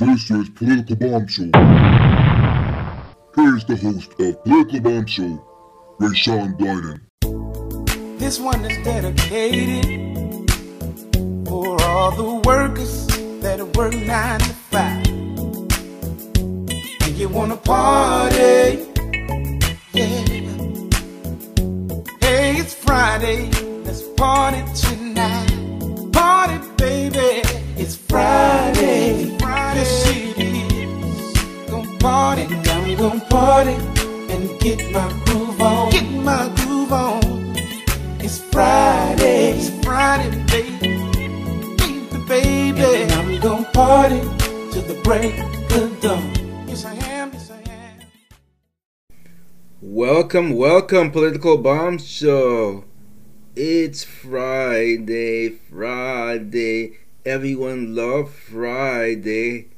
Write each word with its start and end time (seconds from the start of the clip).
This 0.00 0.30
is 0.30 0.48
Political 0.50 0.94
Bomb 0.94 1.26
Show. 1.26 1.50
Here's 3.34 3.64
the 3.64 3.76
host 3.82 4.12
of 4.20 4.44
Political 4.44 4.80
Bomb 4.80 5.06
Show, 5.06 5.44
Rayshawn 5.98 6.56
Biden. 6.56 7.00
This 8.20 8.38
one 8.38 8.64
is 8.64 8.84
dedicated 8.84 9.84
for 11.48 11.82
all 11.82 12.12
the 12.12 12.48
workers 12.48 13.08
that 13.40 13.58
work 13.76 13.92
nine 13.96 14.38
to 14.38 14.54
five. 14.70 15.04
And 17.02 17.16
you 17.16 17.28
wanna 17.28 17.56
party, 17.56 18.86
yeah. 19.94 20.24
Hey, 22.20 22.56
it's 22.58 22.72
Friday, 22.72 23.50
let's 23.82 24.02
party 24.16 24.62
party 33.28 33.74
and 34.32 34.60
get 34.60 34.90
my 34.90 35.08
groove 35.24 35.60
on. 35.60 35.90
Get 35.90 36.10
my 36.10 36.52
groove 36.56 36.92
on. 36.92 37.20
It's 38.20 38.38
Friday, 38.38 39.58
it's 39.58 39.70
Friday, 39.84 40.30
baby, 40.46 40.88
baby, 41.76 42.24
baby. 42.26 43.02
And 43.02 43.12
I'm 43.12 43.40
gonna 43.40 43.70
party 43.72 44.20
till 44.72 44.82
the 44.82 45.00
break 45.04 45.38
of 45.76 46.00
dawn. 46.00 46.66
Yes, 46.66 46.84
I 46.84 46.94
am, 46.94 47.32
yes, 47.32 47.50
I 47.50 47.70
am. 47.70 47.98
Welcome, 49.80 50.54
welcome, 50.54 51.10
Political 51.10 51.58
Bomb 51.58 51.98
Show. 51.98 52.84
It's 53.54 54.04
Friday, 54.04 55.50
Friday. 55.50 56.98
Everyone 57.24 57.94
love 57.94 58.32
Friday. 58.32 59.68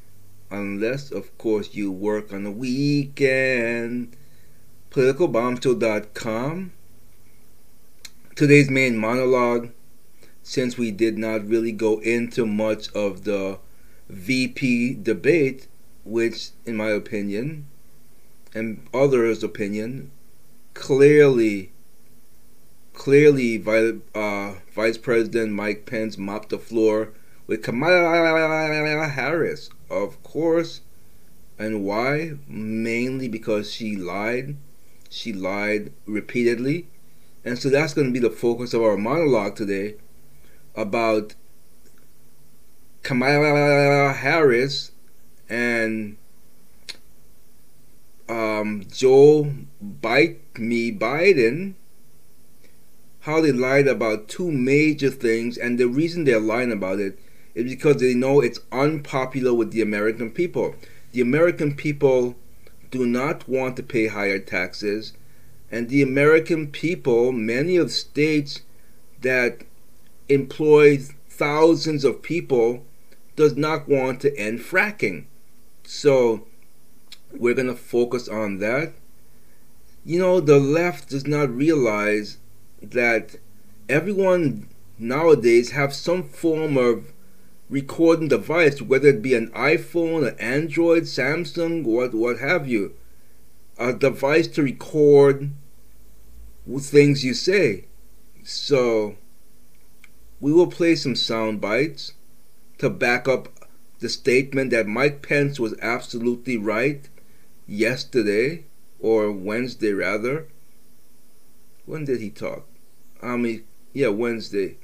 Unless, 0.51 1.13
of 1.13 1.37
course, 1.39 1.75
you 1.75 1.93
work 1.93 2.33
on 2.33 2.43
the 2.43 2.51
weekend. 2.51 4.17
PoliticalBombShow.com. 4.91 6.73
Today's 8.35 8.69
main 8.71 8.97
monologue, 8.97 9.71
since 10.43 10.77
we 10.77 10.91
did 10.91 11.17
not 11.17 11.47
really 11.47 11.71
go 11.71 12.01
into 12.01 12.47
much 12.47 12.91
of 12.93 13.23
the 13.23 13.59
VP 14.09 14.95
debate, 14.95 15.69
which, 16.05 16.51
in 16.67 16.75
my 16.77 16.89
opinion, 16.89 17.69
and 18.53 18.89
others' 18.93 19.45
opinion, 19.45 20.11
clearly, 20.75 21.71
clearly, 22.93 23.63
uh, 24.15 24.55
Vice 24.75 24.99
President 24.99 25.53
Mike 25.53 25.87
Pence 25.87 26.19
mopped 26.19 26.49
the 26.49 26.59
floor 26.59 27.13
with 27.47 27.63
Kamala 27.63 29.09
Harris, 29.09 29.71
of 29.91 30.23
course. 30.23 30.81
And 31.59 31.85
why? 31.85 32.35
Mainly 32.49 33.29
because 33.29 33.73
she 33.73 33.97
lied. 33.97 34.57
She 35.11 35.33
lied 35.33 35.93
repeatedly. 36.07 36.87
And 37.45 37.59
so 37.59 37.69
that's 37.69 37.95
going 37.95 38.07
to 38.07 38.13
be 38.13 38.19
the 38.19 38.35
focus 38.35 38.73
of 38.73 38.83
our 38.83 38.97
monologue 38.97 39.57
today 39.57 39.97
about 40.75 41.35
Kamala 43.03 44.13
Harris 44.13 44.93
and 45.49 46.17
um, 48.29 48.85
Joe 48.91 49.53
Bite 49.81 50.59
Me 50.59 50.93
Biden, 50.93 51.75
how 53.21 53.41
they 53.41 53.53
lied 53.53 53.89
about 53.89 54.29
two 54.29 54.51
major 54.51 55.11
things, 55.11 55.59
and 55.59 55.79
the 55.79 55.89
reason 55.89 56.25
they're 56.25 56.41
lying 56.41 56.71
about 56.73 57.01
it 57.01 57.19
is 57.55 57.65
because 57.65 57.97
they 57.97 58.15
know 58.15 58.41
it's 58.41 58.61
unpopular 58.73 59.53
with 59.53 59.73
the 59.73 59.83
American 59.83 60.31
people. 60.31 60.75
The 61.13 61.21
American 61.21 61.75
people 61.75 62.37
do 62.91 63.07
not 63.07 63.49
want 63.49 63.77
to 63.77 63.83
pay 63.83 64.09
higher 64.09 64.39
taxes, 64.39 65.13
and 65.71 65.89
the 65.89 66.03
American 66.03 66.69
people, 66.69 67.33
many 67.33 67.77
of 67.77 67.91
states 67.93 68.63
that 69.21 69.63
employ 70.29 70.99
thousands 71.29 72.05
of 72.05 72.23
people, 72.23 72.85
does 73.37 73.57
not 73.57 73.89
want 73.89 74.21
to 74.21 74.37
end 74.37 74.61
fracking. 74.61 75.25
So 75.85 76.47
we're 77.33 77.55
going 77.55 77.69
to 77.69 77.77
focus 77.77 78.29
on 78.29 78.59
that. 78.59 78.93
You 80.05 80.19
know, 80.19 80.41
the 80.41 80.59
left 80.59 81.11
does 81.11 81.27
not 81.27 81.51
realize 81.51 82.39
that 82.83 83.37
everyone 83.89 84.69
nowadays 84.99 85.73
have 85.73 85.95
some 85.95 86.23
form 86.23 86.77
of 86.77 87.13
recording 87.71 88.29
device, 88.29 88.83
whether 88.83 89.09
it 89.09 89.23
be 89.23 89.35
an 89.35 89.49
iPhone, 89.53 90.27
an 90.27 90.39
Android, 90.39 91.05
Samsung, 91.05 91.85
what 91.85 92.13
what 92.13 92.39
have 92.41 92.69
you, 92.69 92.95
a 93.79 93.93
device 93.93 94.49
to 94.49 94.63
record 94.63 95.53
things 96.79 97.25
you 97.25 97.35
say. 97.35 97.85
So 98.45 99.17
we 100.41 100.53
will 100.53 100.67
play 100.67 100.95
some 100.97 101.17
sound 101.17 101.61
bites 101.61 102.15
to 102.79 102.91
back 102.91 103.29
up 103.29 103.49
the 104.01 104.09
statement 104.09 104.71
that 104.71 104.87
Mike 104.87 105.27
Pence 105.27 105.61
was 105.61 105.75
absolutely 105.81 106.57
right 106.57 107.09
yesterday 107.67 108.65
or 108.99 109.31
Wednesday 109.31 109.93
rather. 109.93 110.47
When 111.87 112.05
did 112.05 112.21
he 112.21 112.31
talk? 112.31 112.67
I 113.23 113.37
mean, 113.37 113.65
yeah, 113.93 114.09
Wednesday. 114.09 114.79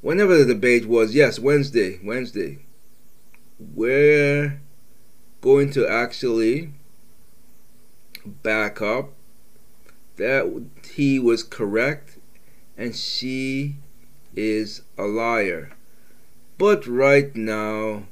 Whenever 0.00 0.38
the 0.38 0.46
debate 0.46 0.86
was, 0.86 1.14
yes, 1.14 1.38
Wednesday, 1.38 2.00
Wednesday. 2.02 2.58
We're 3.58 4.60
going 5.42 5.70
to 5.72 5.86
actually 5.86 6.72
back 8.24 8.80
up 8.80 9.12
that 10.16 10.64
he 10.92 11.18
was 11.18 11.42
correct 11.42 12.18
and 12.78 12.96
she 12.96 13.76
is 14.34 14.82
a 14.96 15.04
liar. 15.04 15.72
But 16.56 16.86
right 16.86 17.34
now, 17.36 18.04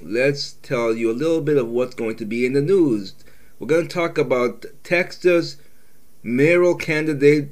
let's 0.00 0.52
tell 0.62 0.94
you 0.94 1.10
a 1.10 1.12
little 1.12 1.40
bit 1.40 1.56
of 1.56 1.68
what's 1.68 1.94
going 1.94 2.16
to 2.16 2.24
be 2.24 2.46
in 2.46 2.52
the 2.52 2.62
news. 2.62 3.14
We're 3.58 3.66
going 3.66 3.88
to 3.88 3.94
talk 3.94 4.18
about 4.18 4.64
Texas 4.84 5.56
mayoral 6.22 6.76
candidate 6.76 7.50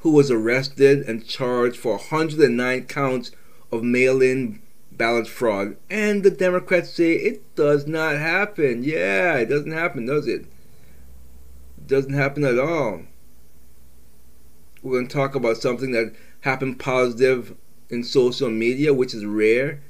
who 0.00 0.12
was 0.12 0.30
arrested 0.30 1.00
and 1.08 1.26
charged 1.26 1.76
for 1.76 1.92
109 1.92 2.84
counts 2.84 3.30
of 3.72 3.82
mail 3.82 4.22
in 4.22 4.60
ballot 4.92 5.28
fraud. 5.28 5.76
And 5.88 6.22
the 6.22 6.30
Democrats 6.30 6.90
say 6.90 7.12
it 7.12 7.54
does 7.54 7.86
not 7.86 8.16
happen. 8.16 8.84
Yeah, 8.84 9.36
it 9.36 9.46
doesn't 9.46 9.72
happen, 9.72 10.06
does 10.06 10.26
it? 10.26 10.42
It 10.42 11.86
doesn't 11.86 12.14
happen 12.14 12.44
at 12.44 12.58
all. 12.58 13.02
We're 14.82 14.92
going 14.92 15.08
to 15.08 15.14
talk 15.14 15.34
about 15.34 15.56
something 15.56 15.92
that 15.92 16.14
happened 16.42 16.78
positive 16.78 17.56
in 17.90 18.04
social 18.04 18.50
media, 18.50 18.94
which 18.94 19.14
is 19.14 19.24
rare. 19.24 19.82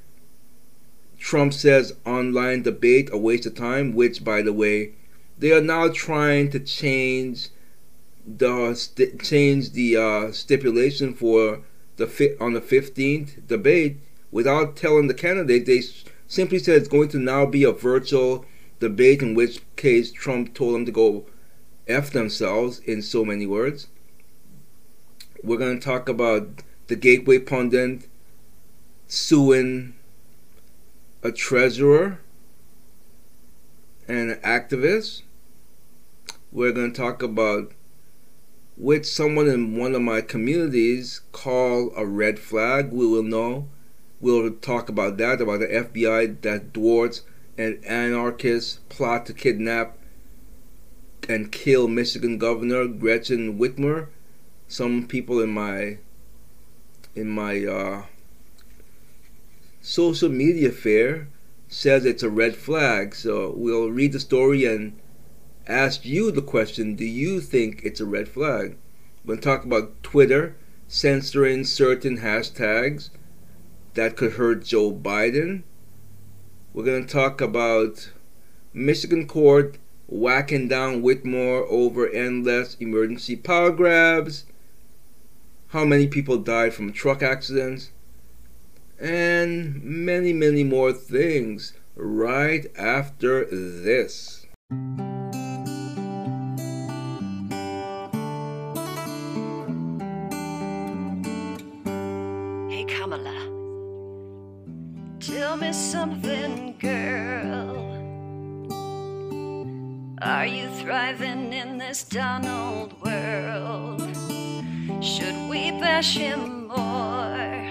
Trump 1.19 1.53
says 1.53 1.95
online 2.07 2.63
debate 2.63 3.11
a 3.13 3.19
waste 3.19 3.47
of 3.47 3.55
time, 3.55 3.95
which, 3.95 4.25
by 4.25 4.41
the 4.41 4.53
way, 4.53 4.93
they 5.37 5.53
are 5.53 5.61
now 5.61 5.89
trying 5.89 6.51
to 6.51 6.61
change 6.61 7.51
the 8.37 8.75
st- 8.75 9.23
change 9.23 9.73
the 9.73 9.97
uh, 9.97 10.33
stipulation 10.33 11.15
for 11.15 11.61
the 11.97 12.07
fi- 12.07 12.37
on 12.39 12.53
the 12.53 12.61
15th 12.61 13.47
debate 13.47 13.99
without 14.31 14.77
telling 14.77 15.09
the 15.09 15.15
candidate. 15.15 15.67
They 15.67 15.83
simply 16.27 16.59
said 16.59 16.77
it's 16.77 16.89
going 16.89 17.09
to 17.09 17.19
now 17.19 17.47
be 17.47 17.65
a 17.65 17.73
virtual 17.73 18.45
debate, 18.81 19.23
in 19.23 19.35
which 19.35 19.61
case 19.77 20.13
Trump 20.13 20.55
told 20.55 20.75
them 20.75 20.85
to 20.85 20.93
go 20.93 21.25
f 21.87 22.11
themselves 22.11 22.81
in 22.81 23.01
so 23.01 23.25
many 23.25 23.47
words. 23.47 23.89
We're 25.43 25.57
going 25.57 25.79
to 25.79 25.85
talk 25.85 26.09
about 26.09 26.63
the 26.89 26.97
Gateway 26.97 27.39
pundit 27.39 28.09
suing 29.07 29.95
a 31.23 31.33
treasurer 31.33 32.21
and 34.07 34.31
an 34.31 34.41
activist. 34.41 35.23
We're 36.53 36.73
going 36.73 36.93
to 36.93 37.01
talk 37.01 37.23
about 37.23 37.73
which 38.79 39.05
someone 39.05 39.49
in 39.49 39.77
one 39.77 39.95
of 39.95 40.03
my 40.03 40.21
communities 40.21 41.21
call 41.33 41.93
a 41.97 42.07
red 42.07 42.39
flag. 42.39 42.93
We 42.93 43.07
will 43.07 43.25
know. 43.25 43.69
We'll 44.21 44.53
talk 44.53 44.89
about 44.89 45.17
that, 45.19 45.41
about 45.41 45.61
the 45.61 45.67
FBI 45.67 46.41
that 46.43 46.73
thwarts 46.73 47.23
an 47.57 47.81
anarchist 47.85 48.89
plot 48.89 49.27
to 49.27 49.33
kidnap 49.33 49.99
and 51.29 51.51
kill 51.51 51.89
Michigan 51.89 52.39
Governor 52.39 52.87
Gretchen 52.87 53.59
Whitmer. 53.59 54.07
Some 54.69 55.07
people 55.07 55.41
in 55.41 55.51
my 55.51 55.99
in 57.17 57.29
my 57.29 57.65
uh, 57.65 58.03
social 59.81 60.29
media 60.29 60.71
fair 60.71 61.29
says 61.67 62.05
it's 62.05 62.23
a 62.23 62.31
red 62.31 62.55
flag. 62.55 63.15
So 63.15 63.53
we'll 63.57 63.91
read 63.91 64.13
the 64.13 64.21
story 64.21 64.65
and 64.65 64.99
ask 65.69 66.05
you 66.05 66.33
the 66.33 66.43
question 66.43 66.95
do 66.95 67.05
you 67.05 67.41
think 67.41 67.83
it's 67.85 68.01
a 68.01 68.07
red 68.07 68.29
flag? 68.29 68.77
To 69.27 69.37
talk 69.37 69.65
about 69.65 70.03
Twitter 70.03 70.57
censoring 70.89 71.65
certain 71.65 72.19
hashtags 72.19 73.11
that 73.95 74.17
could 74.17 74.33
hurt 74.33 74.65
Joe 74.65 74.93
Biden. 74.93 75.63
We're 76.73 76.85
going 76.85 77.07
to 77.07 77.13
talk 77.13 77.41
about 77.41 78.11
Michigan 78.73 79.27
court 79.27 79.79
whacking 80.07 80.69
down 80.69 81.03
Whitmer 81.03 81.67
over 81.69 82.09
endless 82.09 82.77
emergency 82.81 83.37
power 83.37 83.71
grabs, 83.71 84.47
how 85.69 85.85
many 85.85 86.07
people 86.07 86.39
died 86.39 86.73
from 86.73 86.93
truck 86.93 87.23
accidents, 87.23 87.91
and 88.99 89.83
many, 89.83 90.33
many 90.33 90.65
more 90.65 90.93
things 90.93 91.75
right 91.95 92.67
after 92.77 93.45
this. 93.45 94.47
Something, 105.89 106.77
girl. 106.79 107.79
Are 110.21 110.45
you 110.45 110.69
thriving 110.81 111.55
in 111.55 111.79
this 111.79 112.05
Donald 112.05 112.93
world? 113.03 114.03
Should 115.03 115.49
we 115.49 115.71
bash 115.71 116.15
him 116.15 116.69
more? 116.69 117.65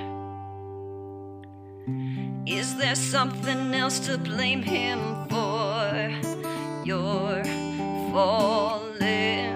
Is 2.47 2.75
there 2.77 2.95
something 2.95 3.75
else 3.75 3.99
to 4.07 4.17
blame 4.17 4.63
him 4.63 4.99
for? 5.29 6.11
You're 6.83 7.43
falling. 8.11 9.53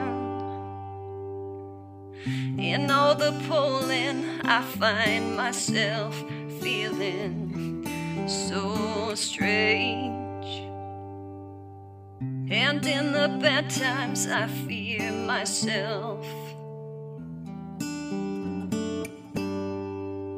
In 2.59 2.91
all 2.91 3.15
the 3.15 3.33
polling, 3.47 4.23
I 4.45 4.61
find 4.61 5.35
myself 5.35 6.13
feeling 6.59 7.50
so 8.27 9.13
strange. 9.15 10.45
And 12.51 12.85
in 12.85 13.11
the 13.11 13.37
bad 13.41 13.69
times, 13.69 14.27
I 14.27 14.47
fear 14.47 15.11
myself. 15.11 16.25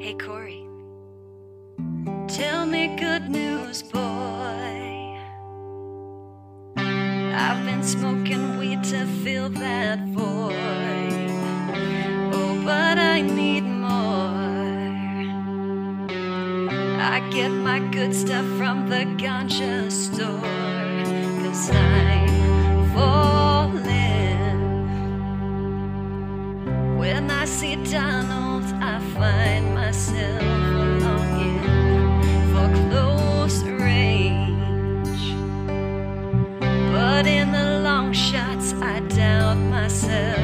Hey, 0.02 0.14
Corey. 0.14 0.66
Tell 2.28 2.66
me 2.66 2.96
good 2.98 3.30
news, 3.30 3.84
boy. 3.84 4.00
I've 6.78 7.66
been 7.66 7.84
smoking 7.84 8.58
weed 8.60 8.84
to 8.86 9.06
fill 9.24 9.50
that 9.50 10.00
void. 10.08 10.83
Get 17.34 17.50
my 17.50 17.80
good 17.80 18.14
stuff 18.14 18.46
from 18.58 18.88
the 18.88 19.06
ganja 19.18 19.92
store. 19.92 20.40
Cause 21.42 21.72
I'm 21.72 22.92
falling. 22.94 24.60
When 26.96 27.32
I 27.32 27.46
see 27.46 27.76
Donald, 27.86 28.66
I 28.92 29.00
find 29.18 29.74
myself 29.74 30.44
longing 31.02 31.64
for 32.52 32.70
close 32.90 33.64
range. 33.64 35.24
But 36.92 37.26
in 37.26 37.52
the 37.52 37.80
long 37.80 38.14
shots, 38.14 38.74
I 38.74 39.00
doubt 39.00 39.58
myself. 39.58 40.43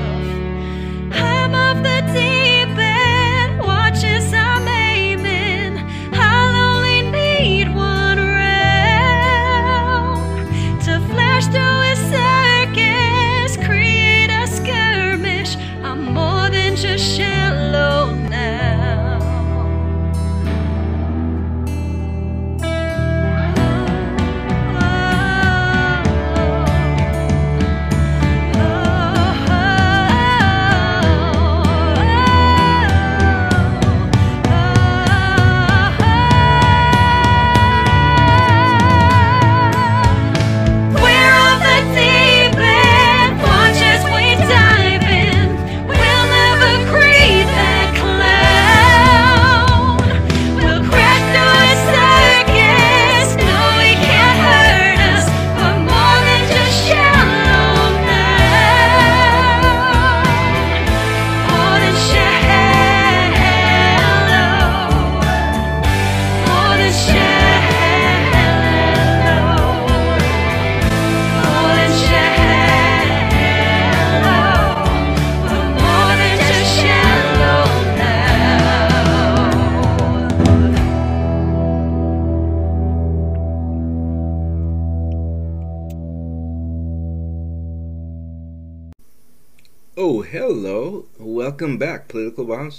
Back, 92.49 92.71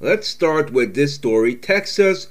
Let's 0.00 0.26
start 0.28 0.72
with 0.72 0.94
this 0.94 1.14
story. 1.14 1.54
Texas 1.54 2.28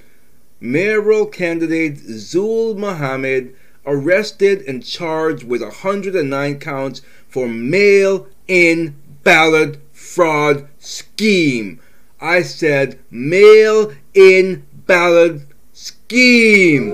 mayoral 0.59 1.25
candidate 1.25 1.97
Zul 1.97 2.77
Mohammed 2.77 3.55
arrested 3.85 4.61
and 4.67 4.85
charged 4.85 5.43
with 5.43 5.61
109 5.61 6.59
counts 6.59 7.01
for 7.27 7.47
mail 7.47 8.27
in 8.47 8.95
ballot 9.23 9.81
fraud 9.91 10.67
scheme. 10.79 11.79
I 12.21 12.43
said 12.43 12.99
mail 13.11 13.93
in 14.13 14.65
ballot 14.85 15.41
scheme. 15.73 16.91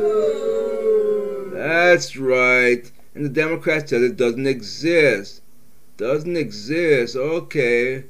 That's 1.53 2.17
right. 2.17 2.91
And 3.13 3.25
the 3.25 3.29
Democrats 3.29 3.89
said 3.89 4.01
it 4.01 4.17
doesn't 4.17 4.47
exist. 4.47 5.41
Doesn't 5.97 6.37
exist. 6.37 7.15
Okay. 7.15 8.05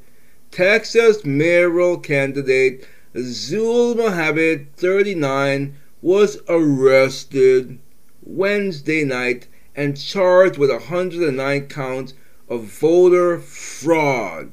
Texas 0.51 1.23
mayoral 1.23 1.97
candidate 1.97 2.87
Zul 3.15 3.95
Mohammed, 3.95 4.75
39, 4.75 5.75
was 6.01 6.41
arrested 6.47 7.79
Wednesday 8.23 9.03
night 9.03 9.47
and 9.75 9.99
charged 9.99 10.57
with 10.57 10.69
109 10.69 11.67
counts 11.67 12.13
of 12.47 12.63
voter 12.63 13.39
fraud. 13.39 14.51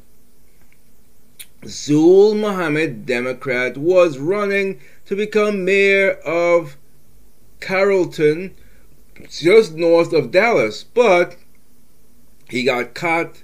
Zul 1.62 2.38
Mohammed, 2.38 3.06
Democrat, 3.06 3.76
was 3.76 4.18
running 4.18 4.80
to 5.06 5.16
become 5.16 5.64
mayor 5.64 6.12
of 6.24 6.76
Carrollton, 7.60 8.54
just 9.28 9.74
north 9.74 10.12
of 10.12 10.30
Dallas, 10.30 10.84
but 10.84 11.36
he 12.48 12.62
got 12.62 12.94
caught 12.94 13.42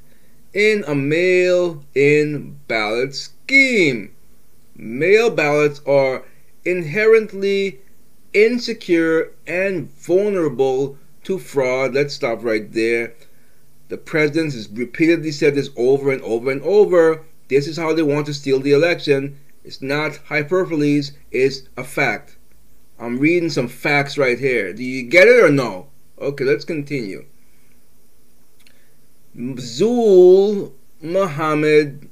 in 0.55 0.85
a 0.87 0.95
mail 0.95 1.85
in 1.95 2.59
ballot 2.69 3.15
scheme. 3.15 4.15
Mail 4.77 5.31
ballots 5.31 5.81
are 5.87 6.25
inherently 6.65 7.81
insecure 8.33 9.33
and 9.47 9.91
vulnerable 9.91 10.99
to 11.25 11.39
fraud. 11.39 11.95
Let's 11.95 12.15
stop 12.15 12.43
right 12.43 12.71
there. 12.73 13.15
The 13.89 13.99
president 13.99 14.55
has 14.55 14.69
repeatedly 14.69 15.33
said 15.33 15.55
this 15.55 15.71
over 15.77 16.11
and 16.11 16.23
over 16.23 16.51
and 16.51 16.63
over. 16.63 17.25
This 17.49 17.67
is 17.67 17.77
how 17.77 17.93
they 17.93 18.03
want 18.03 18.27
to 18.27 18.35
steal 18.35 18.61
the 18.61 18.73
election. 18.73 19.39
It's 19.65 19.83
not 19.83 20.17
hyperbole, 20.27 21.03
it's 21.31 21.63
a 21.77 21.85
fact. 21.85 22.37
I'm 22.99 23.19
reading 23.19 23.51
some 23.51 23.69
facts 23.69 24.17
right 24.17 24.39
here. 24.39 24.73
Do 24.73 24.83
you 24.83 25.03
get 25.03 25.29
it 25.29 25.45
or 25.45 25.51
no? 25.51 25.89
Okay, 26.19 26.45
let's 26.45 26.65
continue. 26.65 27.27
Zul 29.35 30.73
Muhammad 31.01 32.07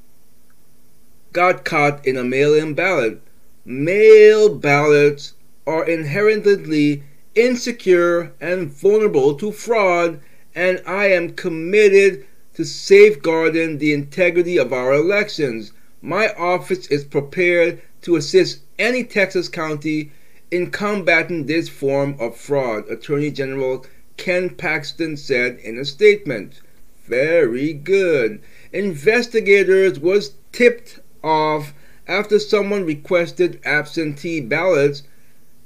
got 1.35 1.67
caught 1.67 2.07
in 2.07 2.17
a 2.17 2.25
mail 2.25 2.55
in 2.55 2.73
ballot. 2.73 3.21
Mail 3.62 4.49
ballots 4.55 5.35
are 5.67 5.85
inherently 5.85 7.03
insecure 7.35 8.33
and 8.41 8.71
vulnerable 8.71 9.35
to 9.35 9.53
fraud, 9.53 10.19
and 10.55 10.83
I 10.87 11.09
am 11.09 11.35
committed 11.35 12.27
to 12.55 12.65
safeguarding 12.65 13.77
the 13.77 13.93
integrity 13.93 14.57
of 14.57 14.73
our 14.73 14.95
elections. 14.95 15.75
My 16.00 16.33
office 16.33 16.87
is 16.87 17.05
prepared 17.05 17.83
to 18.00 18.17
assist 18.17 18.61
any 18.79 19.05
Texas 19.05 19.49
county 19.49 20.11
in 20.50 20.71
combating 20.71 21.45
this 21.45 21.69
form 21.69 22.17
of 22.19 22.35
fraud, 22.35 22.89
Attorney 22.89 23.31
General 23.31 23.85
Ken 24.17 24.49
Paxton 24.49 25.19
said 25.19 25.59
in 25.59 25.79
a 25.79 25.85
statement. 25.85 26.62
Very 27.11 27.73
good. 27.73 28.40
Investigators 28.73 29.99
was 29.99 30.35
tipped 30.52 31.00
off 31.25 31.75
after 32.07 32.38
someone 32.38 32.85
requested 32.85 33.59
absentee 33.64 34.40
ballots 34.40 35.02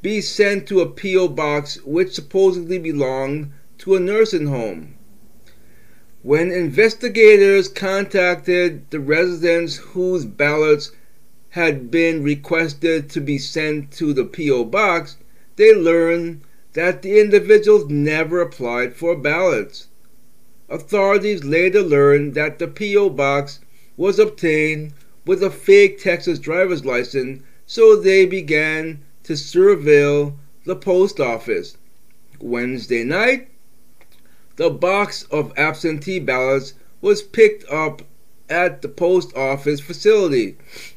be 0.01 0.23
sent 0.23 0.67
to 0.67 0.81
a 0.81 0.89
P.O. 0.89 1.29
box 1.29 1.77
which 1.85 2.15
supposedly 2.15 2.79
belonged 2.79 3.51
to 3.77 3.95
a 3.95 4.01
nursing 4.01 4.47
home. 4.47 4.95
When 6.23 6.51
investigators 6.51 7.69
contacted 7.69 8.91
the 8.91 9.01
residents 9.01 9.77
whose 9.77 10.25
ballots 10.25 10.93
had 11.51 11.91
been 11.91 12.23
requested 12.23 13.11
to 13.11 13.21
be 13.21 13.37
sent 13.37 13.91
to 13.99 14.15
the 14.15 14.25
P.O. 14.25 14.65
box, 14.65 15.19
they 15.57 15.75
learned 15.75 16.41
that 16.73 17.03
the 17.03 17.21
individuals 17.21 17.91
never 17.91 18.41
applied 18.41 18.97
for 18.97 19.15
ballots. 19.15 19.89
Authorities 20.75 21.45
later 21.45 21.83
learned 21.83 22.35
that 22.35 22.59
the 22.59 22.67
P.O. 22.67 23.11
box 23.11 23.61
was 23.97 24.19
obtained 24.19 24.93
with 25.25 25.41
a 25.41 25.49
fake 25.49 26.01
Texas 26.01 26.41
driver's 26.41 26.85
license, 26.85 27.45
so 27.65 27.95
they 27.95 28.27
began 28.27 29.01
to 29.23 29.35
surveil 29.35 30.35
the 30.65 30.75
post 30.75 31.21
office. 31.21 31.77
Wednesday 32.41 33.05
night, 33.05 33.51
the 34.57 34.69
box 34.69 35.23
of 35.31 35.57
absentee 35.57 36.19
ballots 36.19 36.75
was 37.01 37.23
picked 37.23 37.65
up 37.71 38.03
at 38.51 38.83
the 38.83 38.89
post 38.89 39.33
office 39.37 39.81
facility. 39.81 40.57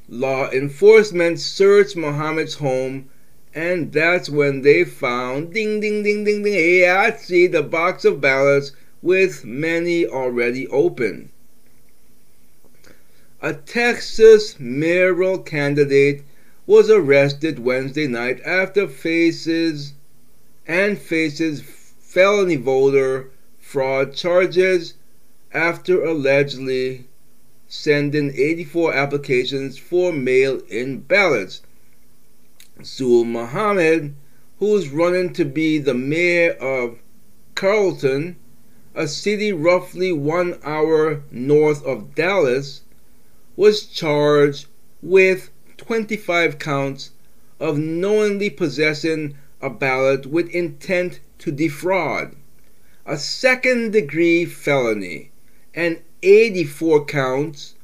Law 0.09 0.49
enforcement 0.49 1.39
searched 1.39 1.95
Muhammad's 1.95 2.55
home, 2.55 3.09
and 3.53 3.93
that's 3.93 4.27
when 4.27 4.63
they 4.63 4.83
found 4.83 5.53
ding 5.53 5.79
ding 5.81 6.01
ding 6.01 6.23
ding 6.23 6.41
ding. 6.41 6.79
Yeah, 6.79 7.11
I 7.13 7.15
see 7.15 7.45
the 7.45 7.61
box 7.61 8.05
of 8.05 8.19
ballots 8.19 8.71
with 9.01 9.45
many 9.45 10.05
already 10.05 10.67
open. 10.67 11.31
A 13.41 13.53
Texas 13.53 14.59
mayoral 14.59 15.37
candidate 15.39 16.23
was 16.65 16.89
arrested 16.89 17.59
Wednesday 17.59 18.07
night 18.07 18.41
after 18.43 18.87
faces 18.87 19.93
and 20.65 20.97
faces 20.97 21.61
felony 21.99 22.55
voter 22.55 23.29
fraud 23.59 24.13
charges 24.13 24.95
after 25.53 26.03
allegedly 26.03 27.05
sending 27.67 28.33
84 28.33 28.93
applications 28.93 29.77
for 29.77 30.11
mail-in 30.11 30.99
ballots. 30.99 31.61
Zul 32.79 33.25
Muhammad, 33.25 34.15
who's 34.59 34.89
running 34.89 35.33
to 35.33 35.45
be 35.45 35.77
the 35.77 35.93
mayor 35.93 36.53
of 36.53 36.99
Carrollton, 37.55 38.37
a 38.97 39.07
city 39.07 39.53
roughly 39.53 40.11
one 40.11 40.59
hour 40.63 41.21
north 41.29 41.85
of 41.85 42.15
Dallas, 42.15 42.81
was 43.55 43.85
charged 43.85 44.65
with 45.03 45.51
25 45.77 46.57
counts 46.57 47.11
of 47.59 47.77
knowingly 47.77 48.49
possessing 48.49 49.37
a 49.61 49.69
ballot 49.69 50.25
with 50.25 50.49
intent 50.49 51.19
to 51.37 51.51
defraud, 51.51 52.35
a 53.05 53.19
second 53.19 53.91
degree 53.91 54.45
felony, 54.45 55.29
and 55.75 56.01
84 56.23 57.05
counts 57.05 57.75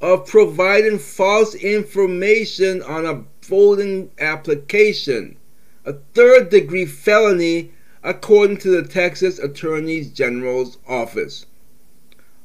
of 0.00 0.26
providing 0.26 0.98
false 0.98 1.54
information 1.54 2.82
on 2.82 3.06
a 3.06 3.22
voting 3.44 4.10
application, 4.18 5.36
a 5.84 5.92
third 6.14 6.50
degree 6.50 6.84
felony 6.84 7.70
according 8.02 8.56
to 8.58 8.70
the 8.70 8.86
Texas 8.86 9.38
Attorney 9.38 10.04
General's 10.04 10.78
office. 10.88 11.46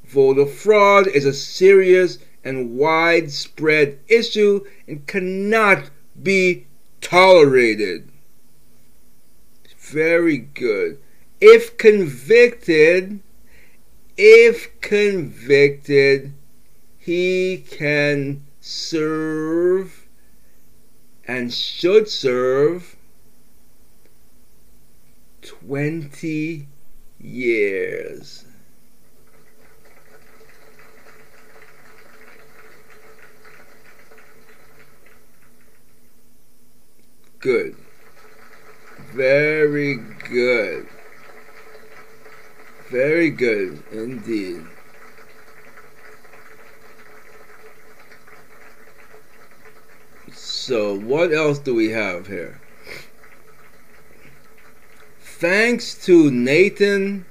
Voter 0.06 0.46
fraud 0.46 1.08
is 1.08 1.26
a 1.26 1.34
serious 1.34 2.20
and 2.44 2.78
widespread 2.78 4.00
issue 4.08 4.66
and 4.88 5.06
cannot 5.08 5.90
be 6.22 6.68
tolerated. 7.02 8.10
Very 9.78 10.38
good. 10.38 11.00
If 11.40 11.78
convicted, 11.78 13.20
if 14.18 14.80
convicted, 14.82 16.34
he 16.98 17.66
can 17.70 18.44
serve 18.62 20.08
and 21.28 21.54
should 21.54 22.08
serve 22.08 22.96
20 25.44 26.68
years. 27.20 28.46
Good. 37.40 37.76
Very 39.14 39.96
good. 40.30 40.88
Very 42.90 43.30
good 43.30 43.84
indeed. 43.92 44.66
So, 50.32 50.98
what 50.98 51.34
else 51.34 51.60
do 51.60 51.76
we 51.76 51.90
have 51.90 52.28
here? 52.28 52.63
Thanks 55.44 55.94
to 56.06 56.32
Nathan 56.32 57.26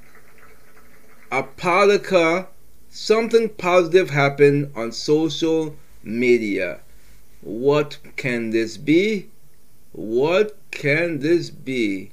Apodaca, 1.30 2.48
something 2.90 3.48
positive 3.48 4.10
happened 4.10 4.70
on 4.76 4.92
social 4.92 5.76
media. 6.02 6.80
What 7.40 7.96
can 8.16 8.50
this 8.50 8.76
be? 8.76 9.30
What 9.92 10.58
can 10.70 11.20
this 11.20 11.48
be? 11.48 12.10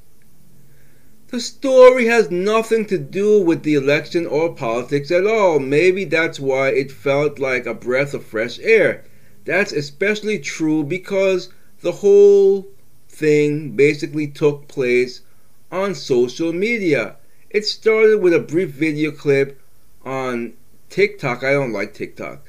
The 1.28 1.42
story 1.42 2.06
has 2.06 2.32
nothing 2.32 2.86
to 2.86 2.98
do 2.98 3.42
with 3.42 3.64
the 3.64 3.76
election 3.76 4.26
or 4.26 4.56
politics 4.56 5.12
at 5.12 5.28
all. 5.28 5.60
Maybe 5.60 6.06
that's 6.06 6.40
why 6.40 6.70
it 6.70 6.94
felt 6.94 7.40
like 7.40 7.66
a 7.66 7.74
breath 7.74 8.14
of 8.14 8.24
fresh 8.24 8.58
air. 8.60 9.04
That's 9.44 9.74
especially 9.74 10.40
true 10.40 10.86
because 10.86 11.50
the 11.82 11.92
whole 11.92 12.70
thing 13.10 13.72
basically 13.72 14.28
took 14.28 14.70
place 14.70 15.24
on 15.72 15.96
social 15.96 16.54
media. 16.54 17.16
It 17.50 17.66
started 17.66 18.22
with 18.22 18.34
a 18.34 18.40
brief 18.40 18.72
video 18.72 19.12
clip 19.12 19.62
on 20.04 20.54
TikTok. 20.90 21.44
I 21.44 21.54
don't 21.54 21.74
like 21.74 21.94
TikTok. 21.94 22.46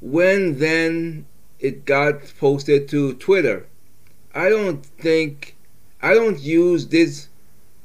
When 0.00 0.58
then 0.58 1.26
it 1.58 1.84
got 1.84 2.32
posted 2.38 2.88
to 2.88 3.14
Twitter. 3.14 3.66
I 4.34 4.48
don't 4.48 4.84
think 4.84 5.56
I 6.02 6.14
don't 6.14 6.40
use 6.40 6.86
this 6.86 7.28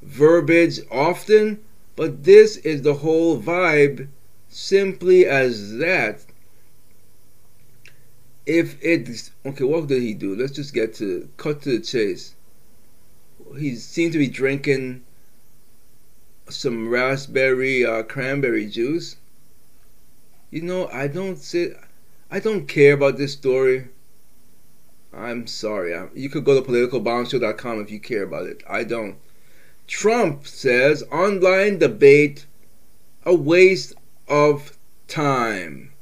verbiage 0.01 0.79
often, 0.91 1.63
but 1.95 2.23
this 2.23 2.57
is 2.57 2.83
the 2.83 2.93
whole 2.95 3.41
vibe 3.41 4.07
simply 4.47 5.25
as 5.25 5.77
that. 5.77 6.25
If 8.45 8.77
it's 8.81 9.31
okay, 9.45 9.63
what 9.63 9.87
did 9.87 10.03
he 10.03 10.13
do? 10.13 10.35
Let's 10.35 10.53
just 10.53 10.73
get 10.73 10.93
to 10.95 11.27
cut 11.35 11.63
to 11.63 11.77
the 11.77 11.83
chase. 11.83 12.35
He 13.57 13.75
seemed 13.75 14.13
to 14.13 14.19
be 14.19 14.27
drinking 14.27 15.03
some 16.49 16.89
raspberry 16.89 17.85
uh, 17.85 18.03
cranberry 18.03 18.67
juice. 18.67 19.17
You 20.51 20.61
know, 20.61 20.87
I 20.87 21.07
don't 21.07 21.37
say 21.37 21.73
I 22.31 22.39
don't 22.39 22.67
care 22.67 22.93
about 22.93 23.17
this 23.17 23.33
story. 23.33 23.89
I'm 25.13 25.47
sorry. 25.47 25.95
You 26.13 26.29
could 26.29 26.43
go 26.43 26.59
to 26.59 26.69
politicalbombshell.com 26.69 27.81
if 27.81 27.89
you 27.89 27.99
care 27.99 28.23
about 28.23 28.47
it. 28.47 28.63
I 28.69 28.83
don't. 28.83 29.17
Trump 29.87 30.45
says 30.47 31.03
online 31.11 31.77
debate 31.77 32.45
a 33.23 33.33
waste 33.33 33.93
of 34.27 34.77
time. 35.07 35.93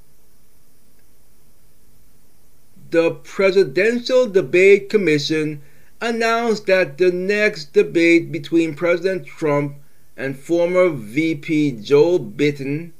The 2.90 3.12
Presidential 3.12 4.28
Debate 4.28 4.90
Commission 4.90 5.62
announced 6.04 6.66
that 6.66 6.98
the 6.98 7.12
next 7.14 7.72
debate 7.72 8.30
between 8.30 8.76
President 8.76 9.26
Trump 9.26 9.74
and 10.18 10.38
former 10.38 10.90
VP 10.90 11.72
Joe 11.82 12.20
Biden 12.20 12.92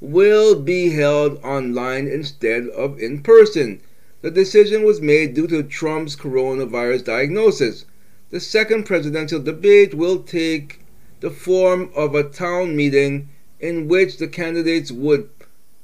will 0.00 0.54
be 0.54 0.90
held 0.90 1.42
online 1.42 2.06
instead 2.06 2.68
of 2.68 3.00
in 3.00 3.20
person. 3.20 3.80
The 4.20 4.30
decision 4.30 4.84
was 4.84 5.00
made 5.00 5.34
due 5.34 5.48
to 5.48 5.64
Trump's 5.64 6.14
coronavirus 6.14 7.04
diagnosis. 7.04 7.84
the 8.30 8.38
second 8.38 8.84
presidential 8.84 9.40
debate 9.40 9.92
will 9.92 10.22
take 10.22 10.78
the 11.18 11.30
form 11.30 11.90
of 11.96 12.14
a 12.14 12.22
town 12.22 12.76
meeting 12.76 13.28
in 13.58 13.88
which 13.88 14.18
the 14.18 14.28
candidates 14.28 14.92
would 14.92 15.28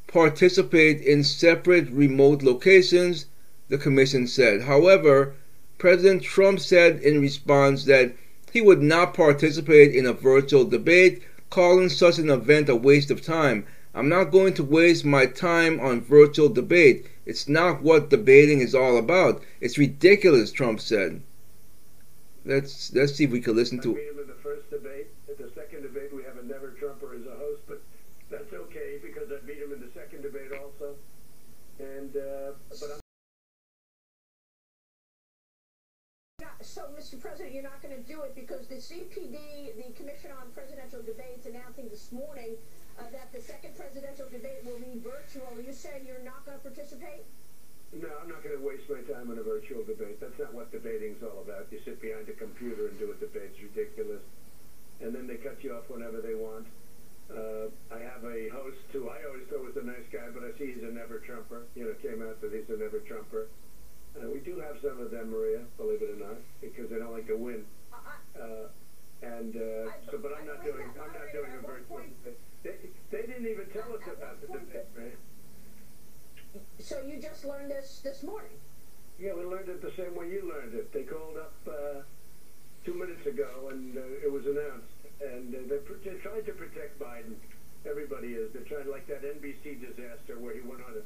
participate 0.06 1.00
in 1.00 1.24
separate 1.24 1.90
remote 1.90 2.44
locations, 2.44 3.26
the 3.68 3.78
commission 3.78 4.28
said. 4.28 4.62
However, 4.62 5.34
President 5.78 6.22
Trump 6.22 6.60
said 6.60 7.00
in 7.00 7.20
response 7.20 7.84
that 7.84 8.12
he 8.52 8.60
would 8.60 8.82
not 8.82 9.14
participate 9.14 9.94
in 9.94 10.06
a 10.06 10.12
virtual 10.12 10.64
debate, 10.64 11.22
calling 11.50 11.88
such 11.88 12.18
an 12.18 12.30
event 12.30 12.68
a 12.68 12.76
waste 12.76 13.10
of 13.10 13.22
time. 13.22 13.66
I'm 13.94 14.08
not 14.08 14.30
going 14.30 14.54
to 14.54 14.64
waste 14.64 15.04
my 15.04 15.26
time 15.26 15.80
on 15.80 16.00
virtual 16.00 16.48
debate. 16.48 17.06
It's 17.26 17.48
not 17.48 17.82
what 17.82 18.10
debating 18.10 18.60
is 18.60 18.74
all 18.74 18.96
about. 18.96 19.42
It's 19.60 19.78
ridiculous, 19.78 20.52
Trump 20.52 20.80
said. 20.80 21.22
Let's 22.44 22.92
let's 22.94 23.14
see 23.14 23.24
if 23.24 23.30
we 23.30 23.40
can 23.40 23.56
listen 23.56 23.80
to 23.80 23.94
beat 23.94 24.08
him 24.08 24.18
in 24.20 24.26
the 24.26 24.40
first 24.42 24.70
debate. 24.70 25.08
At 25.28 25.38
the 25.38 25.50
second 25.54 25.82
debate, 25.82 26.14
we 26.14 26.22
have 26.22 26.38
a 26.38 26.46
never 26.46 26.70
Trumper 26.70 27.14
as 27.14 27.26
a 27.26 27.36
host, 27.36 27.62
but 27.66 27.82
that's 28.30 28.52
okay 28.52 28.98
because 29.02 29.28
I 29.30 29.44
beat 29.46 29.58
him 29.58 29.72
in 29.72 29.80
the 29.80 29.90
second 29.94 30.22
debate 30.22 30.52
also. 30.52 30.94
And 31.78 32.16
uh, 32.16 32.52
but 32.80 32.90
I'm 32.94 33.00
Not- 36.40 36.64
So, 36.64 36.82
Mr. 36.98 37.20
President, 37.20 37.52
you're 37.52 37.62
not 37.62 37.82
going 37.82 37.94
to 37.94 38.02
do 38.02 38.22
it 38.22 38.34
because 38.48 38.66
the 38.66 38.80
CPD, 38.80 39.76
the 39.76 39.92
Commission 39.92 40.32
on 40.40 40.48
Presidential 40.56 41.04
Debates, 41.04 41.44
announcing 41.44 41.84
this 41.92 42.08
morning 42.12 42.56
uh, 42.96 43.04
that 43.12 43.28
the 43.28 43.44
second 43.44 43.76
presidential 43.76 44.24
debate 44.32 44.64
will 44.64 44.80
be 44.80 44.96
virtual. 45.04 45.52
You 45.60 45.72
saying 45.76 46.08
you're 46.08 46.24
not 46.24 46.48
going 46.48 46.56
to 46.56 46.64
participate? 46.64 47.28
no, 47.92 48.08
I'm 48.20 48.28
not 48.28 48.44
going 48.44 48.56
to 48.56 48.64
waste 48.64 48.88
my 48.88 49.04
time 49.04 49.28
on 49.30 49.36
a 49.36 49.44
virtual 49.44 49.84
debate. 49.84 50.20
That's 50.20 50.38
not 50.40 50.52
what 50.52 50.72
debating's 50.72 51.22
all 51.22 51.44
about. 51.44 51.68
You 51.70 51.80
sit 51.84 52.00
behind 52.00 52.28
a 52.28 52.36
computer 52.36 52.88
and 52.88 52.98
do 52.98 53.12
a 53.12 53.16
debate. 53.20 53.52
It's 53.52 53.60
ridiculous. 53.60 54.24
And 55.00 55.14
then 55.14 55.28
they 55.28 55.36
cut 55.36 55.60
you 55.64 55.76
off 55.76 55.88
whenever 55.88 56.20
they 56.20 56.34
want. 56.34 56.66
Uh, 57.28 57.68
I 57.92 58.00
have 58.00 58.24
a 58.24 58.48
host 58.48 58.80
who 58.92 59.08
I 59.08 59.24
always 59.28 59.44
thought 59.48 59.60
was 59.60 59.76
a 59.76 59.84
nice 59.84 60.08
guy, 60.08 60.28
but 60.32 60.44
I 60.44 60.56
see 60.56 60.72
he's 60.72 60.84
a 60.84 60.92
never 60.92 61.20
Trumper. 61.20 61.68
You 61.76 61.84
know, 61.84 61.94
came 62.00 62.24
out 62.24 62.40
that 62.40 62.52
he's 62.52 62.68
a 62.68 62.80
never 62.80 63.00
Trumper. 63.04 63.48
Uh, 64.16 64.28
we 64.32 64.40
do 64.40 64.56
have 64.60 64.80
some 64.80 65.00
of 65.00 65.10
them, 65.10 65.30
Maria, 65.30 65.60
believe 65.76 66.00
it 66.00 66.16
or 66.16 66.20
not, 66.20 66.40
because 66.60 66.88
they 66.88 66.96
don't 66.96 67.12
like 67.12 67.28
to 67.28 67.36
win. 67.36 67.64
Uh, 68.38 68.68
and 69.20 69.56
uh, 69.56 69.90
so, 70.10 70.18
but 70.22 70.32
I'm 70.38 70.46
not 70.46 70.62
doing. 70.64 70.86
I'm 70.94 71.12
not 71.12 71.32
doing 71.32 71.50
a 71.50 71.60
debate. 71.60 72.36
They, 72.62 72.74
they 73.10 73.26
didn't 73.26 73.46
even 73.46 73.66
tell 73.72 73.90
us 73.94 74.02
about 74.06 74.40
the 74.40 74.46
debate, 74.46 74.86
man. 74.96 75.12
so 76.78 77.02
you 77.02 77.20
just 77.20 77.44
learned 77.44 77.70
this 77.70 78.00
this 78.04 78.22
morning? 78.22 78.54
Yeah, 79.18 79.34
we 79.34 79.44
learned 79.44 79.68
it 79.68 79.82
the 79.82 79.92
same 79.98 80.14
way 80.14 80.30
you 80.30 80.46
learned 80.46 80.74
it. 80.74 80.92
They 80.92 81.02
called 81.02 81.36
up 81.36 81.54
uh, 81.66 82.02
two 82.84 82.94
minutes 82.94 83.26
ago, 83.26 83.70
and 83.70 83.96
uh, 83.98 84.24
it 84.24 84.30
was 84.30 84.46
announced. 84.46 84.94
And 85.18 85.50
uh, 85.50 85.58
they're, 85.68 85.82
pr- 85.82 85.98
they're 86.04 86.22
trying 86.22 86.44
to 86.44 86.52
protect 86.52 86.98
Biden. 87.00 87.34
Everybody 87.88 88.38
is. 88.38 88.52
They're 88.52 88.62
trying 88.62 88.88
like 88.88 89.08
that 89.08 89.26
NBC 89.26 89.82
disaster 89.82 90.38
where 90.38 90.54
he 90.54 90.60
went 90.60 90.82
on 90.86 90.94
a, 90.94 91.02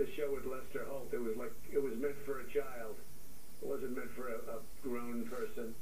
the 0.00 0.08
show 0.16 0.32
with 0.32 0.48
Lester 0.48 0.88
Holt. 0.88 1.12
It 1.12 1.20
was 1.20 1.36
like 1.36 1.52
it 1.70 1.82
was 1.82 1.92
meant 2.00 2.16
for 2.24 2.40
a 2.40 2.48
child. 2.48 2.96
It 3.60 3.68
wasn't 3.68 3.96
meant 3.96 4.12
for 4.16 4.32
a, 4.32 4.40
a 4.56 4.58
grown 4.80 5.28
person. 5.28 5.74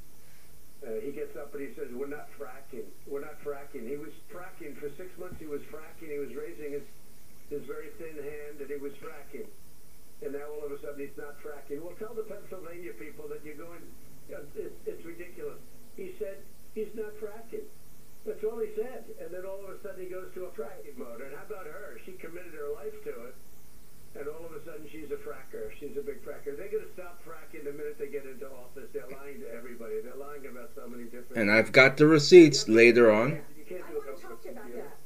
Uh, 0.88 1.04
he 1.04 1.12
gets 1.12 1.37
up 1.37 1.52
and 1.52 1.61
he 1.68 1.75
says, 1.76 1.92
"We're 1.92 2.09
not 2.09 2.33
fracking. 2.40 2.88
We're 3.04 3.21
not 3.21 3.37
fracking." 3.45 3.85
He 3.85 4.00
was 4.00 4.14
fracking 4.33 4.73
for 4.80 4.88
six 4.97 5.12
months. 5.21 5.37
He 5.37 5.45
was 5.45 5.61
fracking. 5.68 6.09
He 6.09 6.16
was 6.16 6.33
raising 6.33 6.73
his 6.73 6.87
his 7.52 7.61
very 7.68 7.92
thin 8.00 8.16
hand, 8.16 8.64
and 8.64 8.68
he 8.71 8.80
was 8.80 8.97
fracking. 8.97 9.45
And 10.25 10.33
now 10.33 10.49
all 10.49 10.64
of 10.64 10.73
a 10.73 10.80
sudden 10.80 10.99
he's 10.99 11.16
not 11.21 11.37
fracking. 11.45 11.85
Well, 11.85 11.92
tell 12.00 12.16
the 12.16 12.25
Pennsylvania 12.25 12.97
people 12.97 13.28
that 13.28 13.45
you're 13.45 13.61
going. 13.61 13.85
Uh, 14.33 14.49
it, 14.57 14.73
it's 14.88 15.04
ridiculous. 15.04 15.61
He 15.97 16.16
said 16.18 16.40
he's 16.73 16.92
not 16.97 17.12
fracking. 17.21 17.68
That's 18.25 18.42
all 18.45 18.59
he 18.59 18.73
said. 18.75 19.04
And 19.21 19.28
then 19.28 19.45
all 19.45 19.61
of 19.61 19.71
a 19.71 19.78
sudden 19.85 20.00
he 20.00 20.09
goes 20.09 20.33
to 20.35 20.49
a 20.49 20.52
fracking 20.57 20.97
mode. 20.97 21.21
And 21.21 21.37
how 21.37 21.45
about 21.45 21.69
her? 21.69 22.00
She 22.04 22.13
committed 22.17 22.52
her 22.56 22.73
life 22.75 22.97
to 23.04 23.13
it. 23.28 23.34
And 24.19 24.26
all 24.26 24.45
of 24.45 24.52
a 24.52 24.65
sudden 24.65 24.83
she's 24.91 25.11
a 25.13 25.17
fracker. 25.23 25.71
She's 25.78 25.97
a 25.97 26.02
big 26.02 26.19
fracker. 26.25 26.57
They're 26.57 26.69
going 26.69 26.83
to 26.85 26.93
stop 26.93 27.23
fracking 27.23 27.63
the 27.65 27.71
minute 27.73 27.99
they 27.99 28.09
get 28.09 28.26
into 28.26 28.47
office. 28.50 28.91
They're 28.93 29.07
lying 29.07 29.41
to 29.41 29.49
everybody. 29.54 30.00
They're 30.02 30.19
lying 30.19 30.45
about 30.47 30.71
so 30.75 30.89
many 30.89 31.04
different. 31.04 31.37
and 31.37 31.50
I've 31.50 31.71
got 31.71 31.97
the 31.97 32.07
receipts 32.07 32.69
later 32.69 33.13
on. 33.13 33.39
You 33.57 33.65
can't 33.69 33.85
I 33.87 33.91
do 33.93 33.99
it 33.99 34.07
want 34.07 34.19
to 34.19 34.23
talk 34.26 34.43
to 34.43 34.49
you 34.49 34.54
about 34.59 34.75
that. 34.75 34.97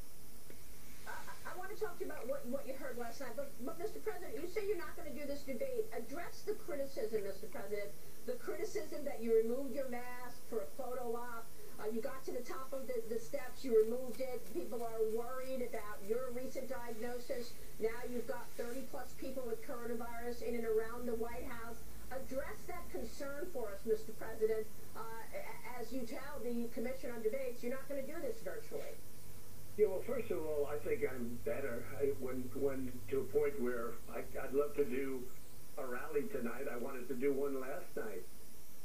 I, 1.05 1.11
I- 1.11 1.53
I 1.53 1.57
want 1.57 1.69
to 1.69 1.77
talk 1.77 1.93
to 1.99 2.05
you 2.05 2.09
about 2.11 2.27
what, 2.27 2.41
what 2.47 2.65
you 2.67 2.73
heard 2.73 2.97
last 2.97 3.21
night. 3.21 3.37
But, 3.37 3.51
but, 3.63 3.77
Mr. 3.77 4.01
President, 4.01 4.33
you 4.33 4.49
say 4.49 4.65
you're 4.67 4.81
not 4.81 4.97
going 4.97 5.13
to 5.13 5.17
do 5.17 5.27
this 5.27 5.41
debate. 5.45 5.85
Address 5.93 6.41
the 6.47 6.53
criticism, 6.65 7.21
Mr. 7.21 7.45
President. 7.53 7.93
The 8.25 8.33
criticism 8.41 9.05
that 9.05 9.21
you 9.21 9.35
removed 9.35 9.75
your 9.75 9.89
mask 9.89 10.41
for 10.49 10.65
a 10.65 10.69
photo 10.81 11.13
op. 11.15 11.45
Uh, 11.79 11.89
you 11.93 12.01
got 12.01 12.23
to 12.25 12.31
the 12.31 12.41
top 12.45 12.71
of 12.71 12.87
the, 12.87 13.01
the 13.13 13.19
steps, 13.19 13.65
you 13.65 13.75
removed 13.83 14.21
it. 14.21 14.39
People 14.53 14.81
are 14.83 15.01
worried 15.11 15.61
about 15.67 15.97
your 16.07 16.29
recent 16.31 16.69
diagnosis. 16.69 17.51
Now 17.83 17.99
you've 18.07 18.27
got 18.31 18.47
30 18.55 18.87
plus 18.91 19.11
people 19.19 19.43
with 19.45 19.59
coronavirus 19.67 20.47
in 20.47 20.55
and 20.55 20.63
around 20.63 21.03
the 21.05 21.19
White 21.19 21.43
House. 21.43 21.75
Address 22.15 22.63
that 22.71 22.87
concern 22.95 23.51
for 23.51 23.75
us, 23.75 23.83
Mr. 23.83 24.15
President. 24.15 24.63
Uh, 24.95 25.01
as 25.77 25.91
you 25.91 26.07
tell 26.07 26.39
the 26.47 26.71
Commission 26.71 27.11
on 27.11 27.21
Debates, 27.21 27.61
you're 27.61 27.75
not 27.75 27.83
going 27.89 27.99
to 27.99 28.07
do 28.07 28.15
this 28.21 28.39
virtually. 28.39 28.95
Yeah, 29.75 29.87
well, 29.91 29.99
first 30.07 30.31
of 30.31 30.39
all, 30.39 30.71
I 30.71 30.79
think 30.87 31.03
I'm 31.03 31.37
better. 31.43 31.83
I, 31.99 32.15
when, 32.23 32.47
when 32.55 32.87
to 33.11 33.19
a 33.19 33.27
point 33.35 33.59
where 33.59 33.99
I, 34.07 34.23
I'd 34.39 34.53
love 34.53 34.77
to 34.77 34.85
do 34.85 35.19
a 35.77 35.83
rally 35.83 36.31
tonight. 36.31 36.71
I 36.71 36.77
wanted 36.77 37.09
to 37.09 37.15
do 37.15 37.33
one 37.33 37.59
last 37.59 37.91
night, 37.97 38.23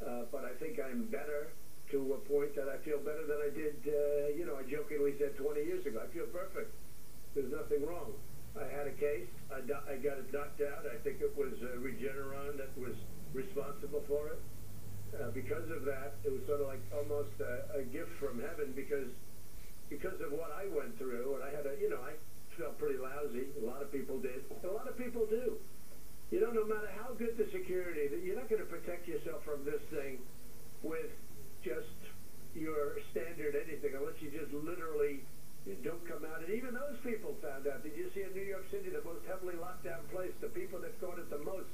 uh, 0.03 0.27
but 0.33 0.43
I 0.43 0.59
think 0.59 0.81
I'm 0.83 1.05
better 1.05 1.55
to 1.93 2.19
a 2.19 2.21
point 2.27 2.57
that 2.57 2.67
I 2.67 2.83
feel 2.83 2.99
better 2.99 3.23
than 3.31 3.39
I 3.47 3.55
did. 3.55 3.79
Uh, 3.87 4.35
you 4.35 4.43
know, 4.43 4.59
I 4.59 4.69
jokingly 4.69 5.15
said 5.21 5.37
20 5.37 5.63
years 5.63 5.87
ago. 5.87 6.03
I 6.03 6.11
feel 6.13 6.27
perfect. 6.27 6.75
There's 7.37 7.53
nothing 7.53 7.87
wrong. 7.87 8.11
I 8.59 8.67
had 8.75 8.87
a 8.87 8.97
case. 8.99 9.31
I, 9.51 9.63
I 9.63 9.97
got 10.03 10.19
it 10.19 10.33
knocked 10.33 10.61
out. 10.61 10.85
I 10.87 10.99
think 11.03 11.23
it 11.23 11.33
was 11.39 11.55
uh, 11.63 11.79
Regeneron 11.79 12.59
that 12.59 12.75
was 12.77 12.95
responsible 13.33 14.03
for 14.07 14.35
it. 14.35 14.41
Uh, 15.15 15.31
because 15.33 15.65
of 15.73 15.89
that, 15.89 16.21
it 16.25 16.31
was 16.33 16.45
sort 16.45 16.61
of 16.61 16.69
like 16.69 16.83
almost 16.93 17.33
a, 17.41 17.81
a 17.81 17.83
gift 17.89 18.13
from 18.21 18.43
heaven 18.45 18.77
because 18.77 19.09
because 19.89 20.21
of 20.21 20.37
what 20.37 20.53
I 20.53 20.69
went 20.69 21.01
through, 21.01 21.41
and 21.41 21.43
I 21.43 21.49
had 21.49 21.65
a, 21.65 21.73
you 21.81 21.89
know, 21.89 21.97
I 22.05 22.13
felt 22.61 22.77
pretty 22.77 23.01
lousy. 23.01 23.49
A 23.57 23.65
lot 23.65 23.81
of 23.81 23.89
people 23.89 24.21
did. 24.21 24.45
A 24.65 24.69
lot 24.69 24.85
of 24.85 24.99
people 25.01 25.25
do. 25.25 25.57
You 26.29 26.45
know, 26.45 26.53
no 26.53 26.69
matter 26.69 26.93
how 27.01 27.17
good 27.17 27.41
the 27.41 27.49
security, 27.57 28.13
you're 28.21 28.37
not 28.37 28.53
going 28.53 28.61
to 28.61 28.69
protect 28.69 29.09
yourself 29.09 29.41
from 29.49 29.65
this 29.65 29.81
thing 29.89 30.21
with 30.85 31.09
just 31.65 31.97
your 32.53 33.01
standard 33.17 33.57
anything, 33.57 33.97
unless 33.97 34.21
you 34.21 34.29
just 34.29 34.53
literally 34.53 35.25
don't 35.81 36.05
come 36.05 36.25
out. 36.29 36.45
And 36.45 36.53
even 36.53 36.77
those 36.77 37.01
people. 37.01 37.33
Did 37.89 38.05
you 38.05 38.11
see 38.15 38.21
in 38.23 38.35
New 38.35 38.47
York 38.47 38.67
City, 38.71 38.91
the 38.91 39.03
most 39.03 39.25
heavily 39.27 39.55
locked 39.59 39.85
down 39.85 40.01
place, 40.13 40.33
the 40.43 40.49
people 40.49 40.79
that 40.81 41.01
caught 41.01 41.19
it 41.19 41.31
the 41.31 41.39
most 41.39 41.69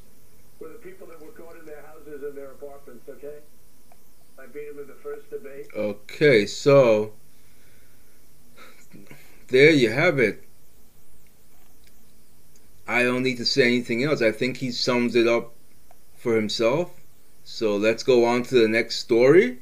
were 0.60 0.68
the 0.68 0.74
people 0.74 1.08
that 1.08 1.20
were 1.20 1.32
caught 1.32 1.56
in 1.58 1.66
their 1.66 1.82
houses 1.82 2.22
and 2.22 2.36
their 2.36 2.52
apartments, 2.52 3.08
okay? 3.08 3.38
I 4.38 4.46
beat 4.46 4.68
them 4.68 4.78
in 4.78 4.86
the 4.86 4.94
first 5.02 5.28
debate. 5.30 5.66
Okay, 5.74 6.46
so 6.46 7.14
there 9.48 9.70
you 9.70 9.90
have 9.90 10.20
it. 10.20 10.44
I 12.86 13.02
don't 13.02 13.24
need 13.24 13.38
to 13.38 13.46
say 13.46 13.66
anything 13.66 14.04
else. 14.04 14.22
I 14.22 14.30
think 14.30 14.58
he 14.58 14.70
sums 14.70 15.16
it 15.16 15.26
up 15.26 15.52
for 16.14 16.36
himself. 16.36 16.92
So 17.42 17.76
let's 17.76 18.04
go 18.04 18.24
on 18.24 18.44
to 18.44 18.54
the 18.54 18.68
next 18.68 18.96
story. 18.96 19.58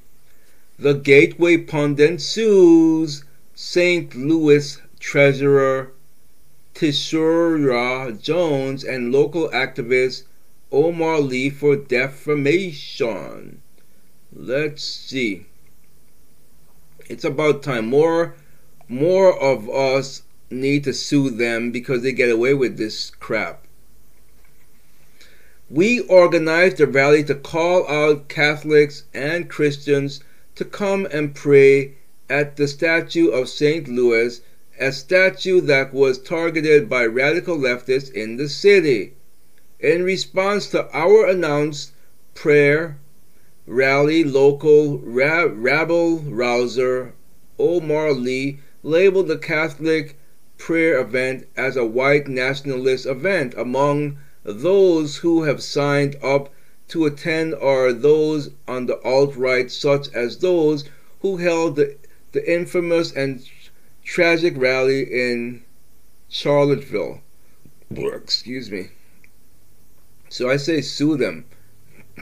The 0.78 0.92
Gateway 0.92 1.56
Pundit 1.56 2.20
sues 2.20 3.24
St. 3.54 4.14
Louis 4.14 4.82
Treasurer 5.00 5.92
Tishaura 6.74 8.20
Jones 8.20 8.85
and 8.85 9.12
local 9.12 9.48
activist 9.50 10.24
Umar 10.72 11.20
Lee 11.20 11.50
for 11.50 11.76
defamation. 11.76 13.61
Let's 14.32 14.82
see. 14.82 15.46
It's 17.08 17.24
about 17.24 17.62
time. 17.62 17.87
More 17.87 18.35
more 18.88 19.38
of 19.38 19.68
us 19.68 20.22
need 20.50 20.85
to 20.85 20.92
sue 20.92 21.30
them 21.30 21.70
because 21.70 22.02
they 22.02 22.12
get 22.12 22.30
away 22.30 22.54
with 22.54 22.76
this 22.76 23.11
crap. 23.11 23.66
We 25.70 26.00
organized 26.00 26.80
a 26.80 26.87
rally 26.87 27.24
to 27.24 27.35
call 27.35 27.88
out 27.88 28.28
Catholics 28.28 29.04
and 29.14 29.48
Christians 29.48 30.20
to 30.54 30.64
come 30.64 31.06
and 31.06 31.35
pray 31.35 31.94
at 32.28 32.56
the 32.56 32.68
statue 32.68 33.28
of 33.28 33.48
St. 33.48 33.88
Louis, 33.88 34.40
a 34.78 34.90
statue 34.90 35.61
that 35.61 35.92
was 35.92 36.18
targeted 36.18 36.88
by 36.88 37.04
radical 37.04 37.56
leftists 37.56 38.11
in 38.11 38.37
the 38.37 38.48
city. 38.48 39.14
In 39.78 40.02
response 40.02 40.68
to 40.70 40.88
our 40.96 41.26
announced 41.26 41.92
prayer 42.35 42.98
rally, 43.66 44.24
local 44.24 44.98
ra- 44.98 45.48
rabble 45.52 46.18
rouser 46.18 47.14
Umar 47.61 48.12
Lee 48.12 48.61
labeled 48.82 49.28
the 49.28 49.38
Catholic 49.38 50.16
prayer 50.58 51.00
event 51.00 51.46
as 51.56 51.76
a 51.76 51.85
white 51.85 52.28
nationalist 52.28 53.06
event 53.06 53.54
among 53.56 54.18
those 54.44 55.18
who 55.18 55.42
have 55.42 55.62
signed 55.62 56.16
up 56.22 56.52
to 56.88 57.06
attend 57.06 57.54
are 57.54 57.92
those 57.92 58.50
on 58.66 58.87
the 58.87 59.00
alt 59.02 59.37
right, 59.37 59.70
such 59.70 60.12
as 60.12 60.38
those 60.38 60.85
who 61.20 61.37
held 61.37 61.76
the, 61.76 61.96
the 62.32 62.52
infamous 62.52 63.12
and 63.12 63.44
tragic 64.04 64.54
rally 64.56 65.02
in 65.02 65.62
Charlottesville. 66.28 67.20
Excuse 67.90 68.70
me. 68.70 68.88
So 70.28 70.48
I 70.48 70.56
say 70.56 70.80
sue 70.80 71.16
them. 71.16 71.44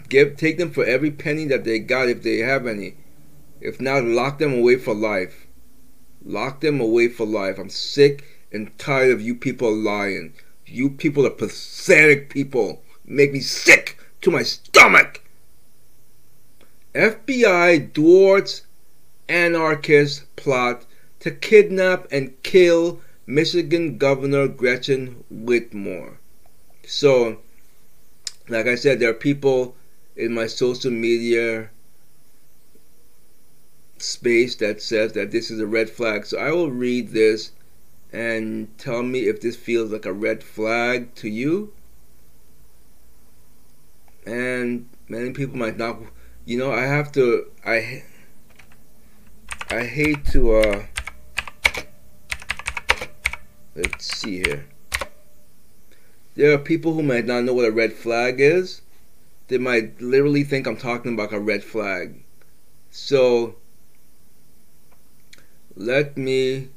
Give 0.08 0.36
take 0.36 0.58
them 0.58 0.70
for 0.70 0.84
every 0.84 1.10
penny 1.10 1.44
that 1.46 1.64
they 1.64 1.78
got 1.78 2.08
if 2.08 2.22
they 2.22 2.38
have 2.38 2.66
any. 2.66 2.96
If 3.60 3.80
not, 3.80 4.04
lock 4.04 4.38
them 4.38 4.54
away 4.54 4.76
for 4.76 4.94
life. 4.94 5.46
Lock 6.24 6.60
them 6.60 6.80
away 6.80 7.08
for 7.08 7.26
life. 7.26 7.58
I'm 7.58 7.70
sick 7.70 8.24
and 8.52 8.76
tired 8.78 9.12
of 9.12 9.20
you 9.20 9.34
people 9.34 9.74
lying. 9.74 10.34
You 10.66 10.90
people 10.90 11.26
are 11.26 11.30
pathetic 11.30 12.30
people. 12.30 12.82
Make 13.04 13.32
me 13.32 13.40
sick 13.40 13.98
to 14.22 14.30
my 14.30 14.42
stomach. 14.42 15.22
FBI 16.94 17.94
thwarts 17.94 18.62
anarchist 19.28 20.24
plot 20.36 20.84
to 21.20 21.30
kidnap 21.30 22.10
and 22.10 22.42
kill 22.42 23.00
Michigan 23.26 23.98
Governor 23.98 24.48
Gretchen 24.48 25.24
Whitmer. 25.32 26.16
So, 26.86 27.38
like 28.48 28.66
I 28.66 28.74
said, 28.74 28.98
there 28.98 29.10
are 29.10 29.14
people 29.14 29.76
in 30.16 30.34
my 30.34 30.46
social 30.46 30.90
media 30.90 31.70
space 33.98 34.56
that 34.56 34.82
says 34.82 35.12
that 35.12 35.30
this 35.30 35.50
is 35.50 35.60
a 35.60 35.66
red 35.66 35.90
flag. 35.90 36.26
So 36.26 36.38
I 36.38 36.50
will 36.50 36.70
read 36.70 37.10
this 37.10 37.52
and 38.12 38.76
tell 38.78 39.02
me 39.02 39.28
if 39.28 39.40
this 39.40 39.56
feels 39.56 39.92
like 39.92 40.06
a 40.06 40.12
red 40.12 40.42
flag 40.42 41.14
to 41.16 41.28
you. 41.28 41.72
And 44.26 44.88
many 45.08 45.30
people 45.30 45.56
might 45.56 45.76
not 45.76 45.98
you 46.44 46.58
know, 46.58 46.72
I 46.72 46.82
have 46.82 47.12
to 47.12 47.46
I 47.64 48.02
I 49.70 49.84
hate 49.84 50.24
to 50.32 50.56
uh 50.56 50.82
let's 53.74 54.04
see 54.18 54.38
here. 54.38 54.66
There 56.36 56.52
are 56.52 56.58
people 56.58 56.94
who 56.94 57.02
might 57.02 57.26
not 57.26 57.44
know 57.44 57.54
what 57.54 57.66
a 57.66 57.70
red 57.70 57.92
flag 57.92 58.40
is. 58.40 58.82
They 59.48 59.58
might 59.58 60.00
literally 60.00 60.44
think 60.44 60.66
I'm 60.66 60.76
talking 60.76 61.14
about 61.14 61.32
a 61.32 61.40
red 61.40 61.64
flag. 61.64 62.22
So 62.90 63.56
let 65.76 66.16
me 66.16 66.68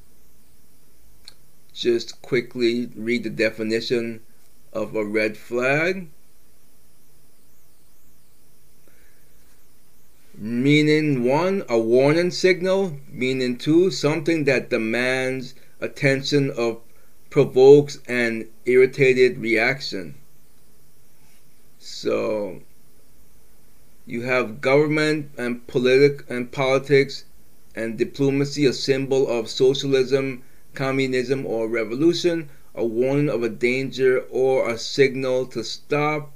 just 1.73 2.21
quickly 2.21 2.89
read 2.95 3.23
the 3.23 3.29
definition 3.29 4.21
of 4.71 4.95
a 4.95 5.05
red 5.05 5.37
flag. 5.37 6.07
Meaning 10.35 11.23
one, 11.23 11.63
a 11.69 11.79
warning 11.79 12.31
signal. 12.31 12.97
Meaning 13.07 13.57
two, 13.57 13.91
something 13.91 14.45
that 14.45 14.69
demands 14.69 15.53
attention 15.83 16.49
or 16.51 16.81
provokes 17.29 17.99
an 18.07 18.47
irritated 18.65 19.37
reaction. 19.37 20.15
So 21.77 22.61
you 24.05 24.21
have 24.21 24.61
government 24.61 25.31
and 25.37 25.67
politic 25.67 26.23
and 26.29 26.51
politics 26.51 27.25
and 27.75 27.97
diplomacy 27.97 28.65
a 28.65 28.73
symbol 28.73 29.27
of 29.27 29.49
socialism, 29.49 30.43
communism, 30.73 31.45
or 31.45 31.67
revolution, 31.67 32.49
a 32.75 32.85
warning 32.85 33.29
of 33.29 33.43
a 33.43 33.49
danger 33.49 34.21
or 34.29 34.69
a 34.69 34.77
signal 34.77 35.45
to 35.47 35.63
stop. 35.63 36.31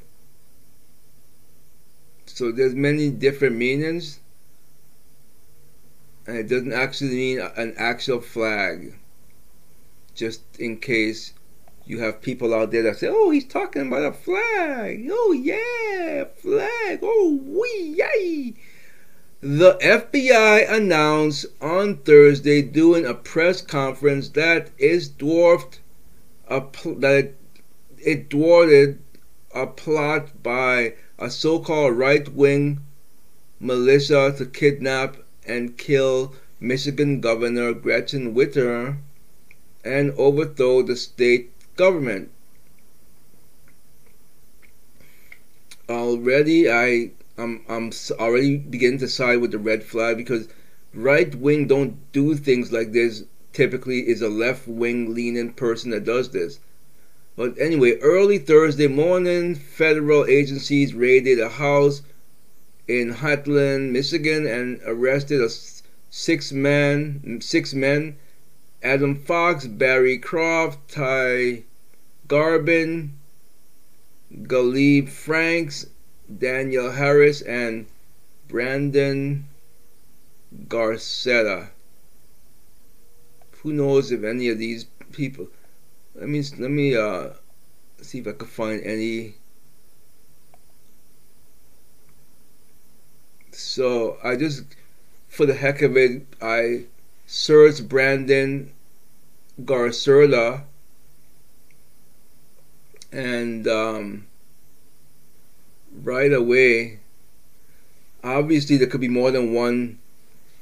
So 2.26 2.52
there's 2.52 2.76
many 2.76 3.10
different 3.10 3.56
meanings, 3.56 4.20
and 6.26 6.38
it 6.38 6.48
doesn't 6.48 6.74
actually 6.74 7.16
mean 7.16 7.40
an 7.40 7.74
actual 7.78 8.20
flag. 8.20 8.96
Just 10.18 10.42
in 10.58 10.78
case 10.78 11.34
you 11.86 12.00
have 12.00 12.24
people 12.24 12.52
out 12.52 12.72
there 12.72 12.82
that 12.82 12.98
say, 12.98 13.08
"Oh, 13.08 13.30
he's 13.30 13.46
talking 13.46 13.86
about 13.86 14.04
a 14.04 14.12
flag. 14.12 15.08
Oh 15.12 15.32
yeah, 15.32 16.24
flag. 16.42 17.00
Oh 17.04 17.40
wee 17.44 17.96
yay." 18.00 18.56
The 19.42 19.78
FBI 19.80 20.68
announced 20.70 21.46
on 21.62 21.98
Thursday 21.98 22.64
during 22.64 23.06
a 23.06 23.14
press 23.14 23.62
conference 23.62 24.30
that 24.30 24.72
is 24.80 25.08
dwarfed 25.08 25.82
a 26.48 26.62
pl- 26.62 26.96
that 26.96 27.36
it 28.00 28.32
thwarted 28.32 28.98
a 29.54 29.68
plot 29.68 30.42
by 30.42 30.96
a 31.20 31.30
so-called 31.30 31.96
right-wing 31.96 32.80
militia 33.60 34.34
to 34.36 34.48
kidnap 34.48 35.18
and 35.46 35.78
kill 35.78 36.34
Michigan 36.60 37.22
Governor 37.22 37.74
Gretchen 37.74 38.34
Whitmer 38.34 38.98
and 39.88 40.12
overthrow 40.18 40.82
the 40.82 40.96
state 40.96 41.52
government. 41.76 42.30
Already, 45.90 46.70
I 46.70 47.12
I'm 47.38 47.64
I'm 47.70 47.92
already 48.20 48.58
beginning 48.58 49.00
to 49.00 49.08
side 49.08 49.40
with 49.42 49.52
the 49.52 49.60
red 49.60 49.84
flag 49.84 50.18
because 50.18 50.48
right 50.94 51.34
wing 51.36 51.68
don't 51.68 52.12
do 52.12 52.36
things 52.36 52.72
like 52.72 52.92
this. 52.92 53.24
Typically, 53.54 54.08
is 54.08 54.22
a 54.22 54.30
left 54.30 54.68
wing 54.68 55.14
leaning 55.14 55.54
person 55.54 55.92
that 55.92 56.04
does 56.04 56.32
this. 56.32 56.60
But 57.36 57.60
anyway, 57.60 58.00
early 58.00 58.40
Thursday 58.40 58.88
morning, 58.88 59.54
federal 59.54 60.26
agencies 60.26 60.96
raided 60.96 61.40
a 61.40 61.50
house 61.50 62.02
in 62.88 63.12
Highland, 63.12 63.94
Michigan, 63.94 64.48
and 64.48 64.80
arrested 64.86 65.42
a 65.42 65.50
six 66.10 66.52
man 66.52 67.40
six 67.42 67.74
men: 67.74 68.16
Adam 68.88 69.16
Fox, 69.16 69.68
Barry 69.68 70.18
Croft, 70.18 70.94
Ty 70.94 71.64
Garbin, 72.30 73.10
Kaleb 74.34 75.10
Franks, 75.10 75.88
Daniel 76.38 76.92
Harris, 76.92 77.42
and 77.42 77.88
Brandon 78.48 79.46
Caserta. 80.70 81.68
Who 83.62 83.74
knows 83.74 84.14
if 84.14 84.24
any 84.24 84.48
of 84.48 84.58
these 84.58 84.86
people? 85.12 85.50
Let 86.16 86.30
me 86.30 86.42
let 86.58 86.72
me 86.72 86.96
uh, 86.96 87.32
see 88.02 88.20
if 88.20 88.28
I 88.28 88.32
can 88.32 88.48
find 88.48 88.82
any. 88.84 89.36
So 93.52 94.18
I 94.24 94.38
just, 94.38 94.64
for 95.28 95.46
the 95.46 95.56
heck 95.56 95.82
of 95.82 95.98
it, 95.98 96.26
I 96.42 96.86
searched 97.26 97.90
Brandon 97.90 98.72
Caserta 99.64 100.64
and 103.12 103.68
um, 103.68 104.28
right 106.04 106.32
away, 106.32 107.00
obviously 108.24 108.78
there 108.78 108.88
could 108.88 109.02
be 109.02 109.08
more 109.08 109.32
than 109.32 109.54
one 109.54 110.00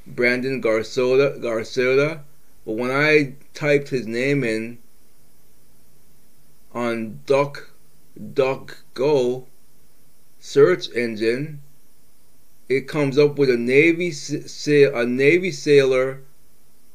Brandon 0.06 0.62
Caserta, 0.62 1.38
Caserta 1.40 2.20
but 2.64 2.72
when 2.72 2.90
I 2.90 3.34
typed 3.54 3.90
his 3.90 4.06
name 4.06 4.42
in 4.42 4.78
on 6.72 7.20
Duck 7.26 7.70
Duck 8.34 8.78
Go 8.94 9.46
search 10.40 10.90
engine, 10.90 11.60
it 12.68 12.88
comes 12.88 13.18
up 13.18 13.38
with 13.38 13.50
a 13.50 13.56
Navy 13.56 14.10
a 14.10 15.06
Navy 15.06 15.52
sailor 15.52 16.22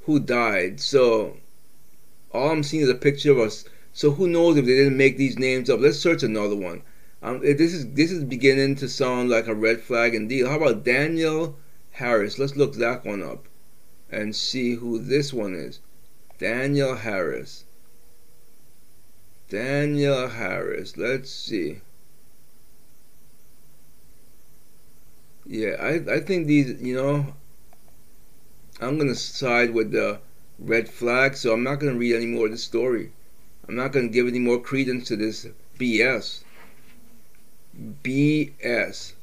who 0.03 0.19
died. 0.19 0.79
So 0.79 1.37
all 2.33 2.51
I'm 2.51 2.63
seeing 2.63 2.83
is 2.83 2.89
a 2.89 2.95
picture 2.95 3.31
of 3.31 3.39
us. 3.39 3.65
So 3.93 4.11
who 4.11 4.27
knows 4.27 4.57
if 4.57 4.65
they 4.65 4.75
didn't 4.75 4.97
make 4.97 5.17
these 5.17 5.37
names 5.37 5.69
up? 5.69 5.79
Let's 5.79 5.99
search 5.99 6.23
another 6.23 6.55
one. 6.55 6.81
Um, 7.21 7.41
this 7.41 7.73
is 7.73 7.93
this 7.93 8.11
is 8.11 8.23
beginning 8.23 8.75
to 8.75 8.89
sound 8.89 9.29
like 9.29 9.47
a 9.47 9.53
red 9.53 9.81
flag 9.81 10.15
indeed. 10.15 10.47
How 10.47 10.57
about 10.57 10.83
Daniel 10.83 11.57
Harris? 11.91 12.39
Let's 12.39 12.55
look 12.55 12.73
that 12.75 13.05
one 13.05 13.21
up 13.21 13.47
and 14.09 14.35
see 14.35 14.75
who 14.75 14.97
this 14.97 15.31
one 15.31 15.53
is. 15.53 15.79
Daniel 16.39 16.95
Harris. 16.95 17.65
Daniel 19.49 20.29
Harris. 20.29 20.97
Let's 20.97 21.29
see. 21.29 21.81
Yeah, 25.45 25.75
I 25.79 26.15
I 26.15 26.19
think 26.21 26.47
these, 26.47 26.81
you 26.81 26.95
know, 26.95 27.35
I'm 28.79 28.97
gonna 28.97 29.15
side 29.15 29.73
with 29.73 29.91
the 29.91 30.19
red 30.63 30.87
flag, 30.87 31.35
so 31.35 31.53
I'm 31.53 31.63
not 31.63 31.79
gonna 31.79 31.95
read 31.95 32.15
any 32.15 32.27
more 32.27 32.45
of 32.45 32.51
the 32.51 32.57
story. 32.57 33.09
I'm 33.67 33.75
not 33.75 33.91
gonna 33.91 34.09
give 34.09 34.27
any 34.27 34.39
more 34.39 34.59
credence 34.61 35.07
to 35.07 35.15
this 35.15 35.47
BS. 35.79 36.43
BS. 38.03 39.13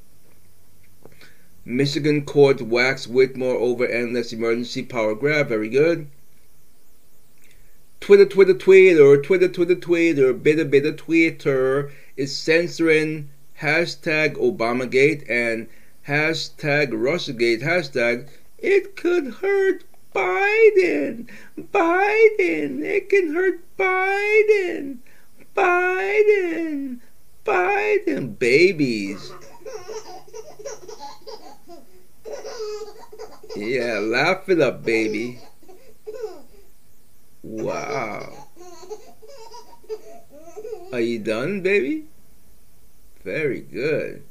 Michigan 1.64 2.24
court 2.24 2.60
whacks 2.60 3.06
Whitmer 3.06 3.54
over 3.54 3.86
endless 3.86 4.32
emergency 4.32 4.82
power 4.82 5.14
grab. 5.14 5.48
Very 5.48 5.68
good. 5.68 6.08
Twitter, 8.00 8.24
Twitter, 8.24 8.54
Twitter, 8.54 9.22
Twitter, 9.22 9.48
Twitter, 9.48 9.74
Twitter, 9.74 10.32
bitter, 10.32 10.64
bitter 10.64 10.92
Twitter 10.92 11.92
is 12.16 12.34
censoring 12.34 13.28
hashtag 13.60 14.34
Obamagate 14.36 15.28
and 15.28 15.68
hashtag 16.06 16.88
Russiagate 16.90 17.60
hashtag 17.60 18.28
it 18.58 18.96
could 18.96 19.34
hurt 19.34 19.84
Biden. 20.14 21.28
Biden. 21.58 22.82
It 22.82 23.08
can 23.08 23.34
hurt 23.34 23.60
Biden. 23.76 24.98
Biden. 25.54 27.00
Biden. 27.44 28.38
Babies. 28.38 29.32
Yeah, 33.56 33.98
laugh 33.98 34.48
it 34.48 34.60
up, 34.60 34.84
baby. 34.84 35.40
Wow. 37.42 38.46
Are 40.92 41.00
you 41.00 41.18
done, 41.18 41.60
baby? 41.60 42.06
Very 43.24 43.60
good. 43.60 44.22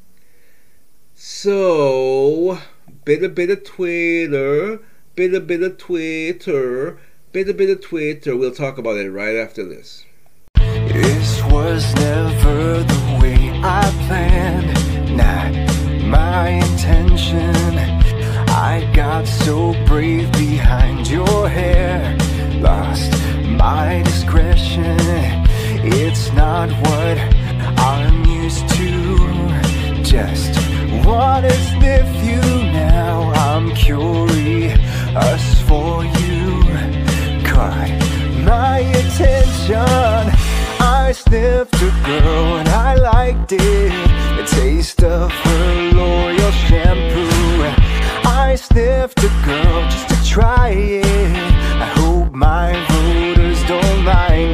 So, 1.13 2.59
bit 3.05 3.23
a 3.23 3.29
bit 3.29 3.49
of 3.49 3.63
Twitter, 3.63 4.79
bit 5.17 5.33
a 5.33 5.39
bit 5.39 5.63
of 5.63 5.79
Twitter, 5.79 6.99
bit 7.31 7.49
a 7.49 7.53
bit 7.53 7.71
of 7.71 7.81
Twitter. 7.81 8.37
We'll 8.37 8.53
talk 8.53 8.77
about 8.77 8.97
it 8.97 9.09
right 9.09 9.35
after 9.35 9.65
this. 9.65 10.05
This 10.53 11.43
was 11.45 11.83
never 11.95 12.83
the 12.83 13.19
way 13.19 13.49
I 13.63 13.81
planned, 14.05 15.17
not 15.17 16.05
my 16.05 16.49
intention. 16.49 17.51
I 18.47 18.87
got 18.93 19.25
so 19.25 19.73
brave 19.87 20.31
behind 20.33 21.07
your 21.09 21.49
hair, 21.49 22.15
lost 22.61 23.11
my 23.43 24.03
discretion. 24.05 24.99
It's 25.81 26.31
not 26.33 26.69
what 26.69 27.17
I'm 27.79 28.23
used 28.25 28.69
to, 28.69 30.03
just 30.03 30.53
wanna 31.03 31.49
sniff 31.49 32.23
you 32.23 32.66
I'm 33.67 33.75
curious 33.75 35.61
for 35.63 36.05
you, 36.05 36.61
caught 37.43 37.91
my 38.45 38.79
attention. 38.95 39.75
I 40.79 41.11
sniffed 41.13 41.75
a 41.75 41.91
girl 42.05 42.59
and 42.59 42.69
I 42.69 42.95
liked 42.95 43.51
it. 43.51 43.91
The 44.37 44.45
taste 44.47 45.03
of 45.03 45.29
her 45.33 45.91
loyal 45.91 46.51
shampoo. 46.51 47.75
I 48.23 48.55
sniffed 48.55 49.19
a 49.19 49.31
girl 49.45 49.81
just 49.89 50.07
to 50.11 50.25
try 50.25 50.69
it. 50.69 51.35
I 51.81 51.87
hope 51.99 52.31
my 52.31 52.71
voters 52.87 53.61
don't 53.67 54.05
mind 54.05 54.46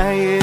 deny 0.00 0.39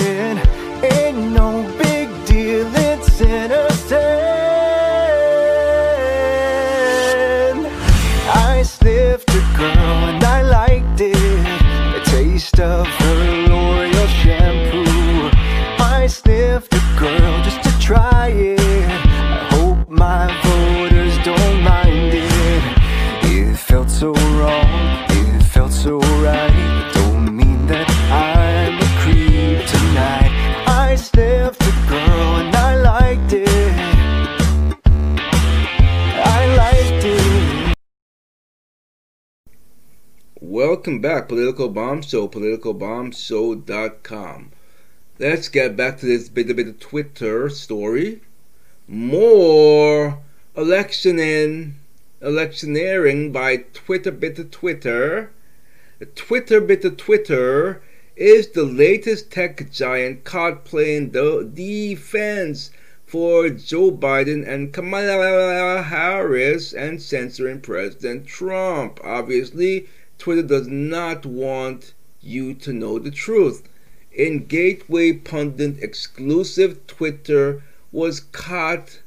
back, 41.17 41.27
Political 41.27 41.69
Bomb 41.69 42.03
Show, 42.03 42.27
politicalbombshow.com. 42.27 44.51
Let's 45.17 45.49
get 45.49 45.75
back 45.75 45.97
to 45.97 46.05
this 46.05 46.29
bit, 46.29 46.55
bit 46.55 46.67
of 46.67 46.79
Twitter 46.79 47.49
story. 47.49 48.21
More 48.87 50.19
electioning, 50.55 51.73
electioneering 52.21 53.31
by 53.31 53.65
Twitter 53.73 54.11
bit 54.11 54.37
of 54.37 54.51
Twitter. 54.51 55.31
Twitter 56.13 56.61
bit 56.61 56.85
of 56.85 56.97
Twitter 56.97 57.81
is 58.15 58.49
the 58.49 58.63
latest 58.63 59.31
tech 59.31 59.71
giant 59.71 60.23
caught 60.23 60.65
playing 60.65 61.13
the 61.13 61.49
defense 61.51 62.69
for 63.07 63.49
Joe 63.49 63.91
Biden 63.91 64.47
and 64.47 64.71
Kamala 64.71 65.81
Harris 65.81 66.73
and 66.73 67.01
censoring 67.01 67.61
President 67.61 68.27
Trump. 68.27 68.99
Obviously, 69.03 69.87
Twitter 70.17 70.41
does 70.41 70.67
not 70.67 71.25
want 71.25 71.93
you 72.21 72.53
to 72.53 72.73
know 72.73 72.97
the 72.99 73.11
truth. 73.11 73.63
In 74.11 74.45
Gateway 74.45 75.13
Pundit 75.13 75.81
exclusive, 75.81 76.85
Twitter 76.87 77.63
was 77.91 78.19
caught 78.19 79.01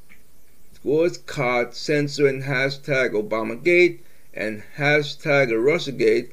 was 0.83 1.19
caught 1.19 1.75
censoring 1.75 2.43
hashtag 2.43 3.11
Obamagate 3.13 3.99
and 4.33 4.63
hashtag 4.79 5.51
Russiagate 5.51 6.31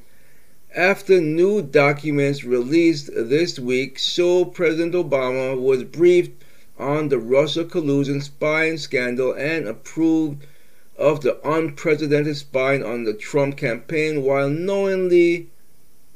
after 0.74 1.20
new 1.20 1.60
documents 1.60 2.44
released 2.44 3.10
this 3.14 3.58
week 3.58 3.98
show 3.98 4.44
President 4.44 4.94
Obama 4.94 5.60
was 5.60 5.82
briefed 5.82 6.44
on 6.78 7.08
the 7.08 7.18
Russia 7.18 7.64
collusion 7.64 8.20
spying 8.20 8.78
scandal 8.78 9.32
and 9.32 9.66
approved 9.66 10.46
of 10.98 11.20
the 11.20 11.38
unprecedented 11.48 12.36
spying 12.36 12.84
on 12.84 13.04
the 13.04 13.14
Trump 13.14 13.56
campaign 13.56 14.22
while 14.22 14.50
knowingly 14.50 15.48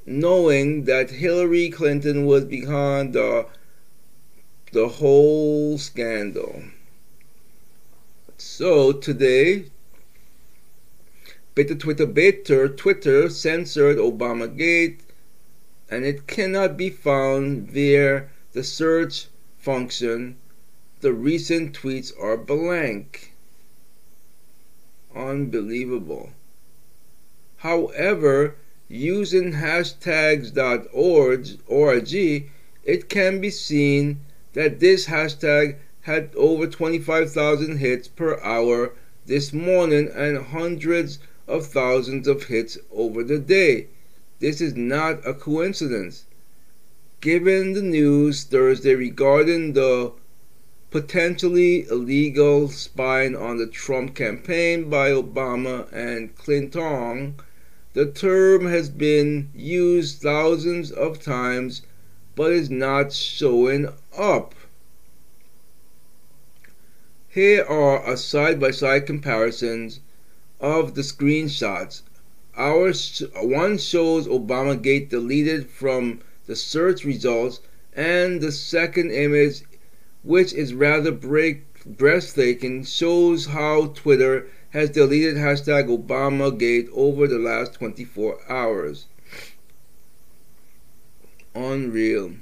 knowing 0.05 0.85
that 0.85 1.11
Hillary 1.11 1.71
Clinton 1.71 2.27
was 2.27 2.45
behind 2.45 3.13
the 3.13 3.47
the 4.73 4.89
whole 4.89 5.79
scandal. 5.79 6.63
So 8.37 8.93
today 8.93 9.67
Beta 11.55 11.77
Twitter 11.77 12.07
Beta 12.07 12.69
Twitter 12.69 13.31
censored 13.31 13.99
Obamagate 13.99 14.99
and 15.89 16.05
it 16.05 16.27
cannot 16.27 16.77
be 16.77 16.91
found 16.91 17.69
via 17.71 18.25
the 18.53 18.65
search 18.65 19.27
function, 19.59 20.37
the 21.01 21.13
recent 21.13 21.79
tweets 21.79 22.13
are 22.19 22.37
blank. 22.37 23.32
Unbelievable. 25.15 26.31
However, 27.57 28.57
using 28.89 29.53
hashtags.org, 29.53 31.49
org, 31.67 32.13
it 32.85 33.09
can 33.09 33.41
be 33.41 33.51
seen 33.51 34.21
that 34.53 34.81
this 34.81 35.07
hashtag 35.07 35.77
had 36.03 36.31
over 36.37 36.67
25,000 36.67 37.79
hits 37.79 38.09
per 38.09 38.41
hour 38.41 38.93
this 39.27 39.53
morning 39.53 40.11
and 40.15 40.47
hundreds 40.47 41.19
of 41.47 41.67
thousands 41.67 42.27
of 42.27 42.45
hits 42.45 42.77
over 42.91 43.23
the 43.23 43.39
day. 43.39 43.87
This 44.41 44.61
is 44.61 44.75
not 44.75 45.27
a 45.27 45.35
coincidence. 45.35 46.25
Given 47.21 47.75
the 47.75 47.83
news 47.83 48.43
Thursday 48.43 48.95
regarding 48.95 49.75
the 49.75 50.13
potentially 50.93 51.87
illegal 51.89 52.69
spying 52.69 53.35
on 53.35 53.57
the 53.57 53.67
Trump 53.67 54.15
campaign 54.15 54.91
by 54.91 55.09
Obama 55.11 55.91
and 55.91 56.37
Clinton, 56.37 57.35
the 57.95 58.07
term 58.07 58.67
has 58.67 58.91
been 58.91 59.49
used 59.55 60.21
thousands 60.21 60.93
of 60.93 61.23
times 61.23 61.81
but 62.37 62.53
is 62.53 62.71
not 62.71 63.13
showing 63.13 63.89
up. 64.17 64.55
Here 67.29 67.65
are 67.65 68.07
a 68.11 68.19
side 68.19 68.61
by 68.61 68.71
side 68.71 69.07
comparisons 69.07 70.01
of 70.61 70.95
the 70.95 71.01
screenshots. 71.01 72.03
Our 72.55 72.93
sh- 72.93 73.23
one 73.41 73.79
shows 73.79 74.29
Obamagate 74.29 75.09
deleted 75.09 75.71
from 75.71 76.21
the 76.47 76.55
search 76.55 77.05
results, 77.05 77.61
and 77.95 78.43
the 78.43 78.53
second 78.53 79.11
image, 79.11 79.63
which 80.23 80.53
is 80.53 80.75
rather 80.75 81.13
breathtaking, 81.13 82.85
shows 82.85 83.47
how 83.47 83.87
Twitter 83.95 84.47
has 84.71 84.91
deleted 84.91 85.37
hashtag 85.37 85.89
Obamagate 85.89 86.89
over 86.93 87.27
the 87.27 87.39
last 87.39 87.75
24 87.75 88.39
hours. 88.49 89.07
Unreal. 91.55 92.33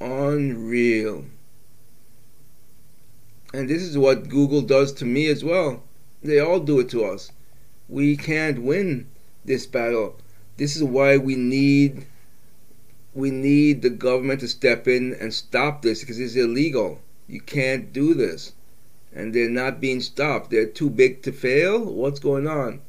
Unreal. 0.00 1.24
And 3.52 3.68
this 3.68 3.82
is 3.82 3.98
what 3.98 4.28
Google 4.28 4.62
does 4.62 4.92
to 4.94 5.04
me 5.04 5.28
as 5.28 5.44
well. 5.44 5.82
They 6.22 6.40
all 6.40 6.60
do 6.60 6.80
it 6.80 6.88
to 6.90 7.04
us. 7.04 7.30
We 7.88 8.16
can't 8.16 8.62
win 8.62 9.08
this 9.44 9.66
battle. 9.66 10.16
This 10.56 10.74
is 10.74 10.82
why 10.82 11.18
we 11.18 11.36
need 11.36 12.06
we 13.14 13.30
need 13.30 13.82
the 13.82 13.90
government 13.90 14.40
to 14.40 14.48
step 14.48 14.88
in 14.88 15.14
and 15.14 15.32
stop 15.32 15.82
this 15.82 16.00
because 16.00 16.18
it's 16.18 16.34
illegal. 16.34 17.00
You 17.28 17.40
can't 17.40 17.92
do 17.92 18.12
this. 18.12 18.52
And 19.14 19.32
they're 19.32 19.48
not 19.48 19.80
being 19.80 20.00
stopped. 20.00 20.50
They're 20.50 20.66
too 20.66 20.90
big 20.90 21.22
to 21.22 21.32
fail. 21.32 21.84
What's 21.84 22.18
going 22.18 22.48
on? 22.48 22.80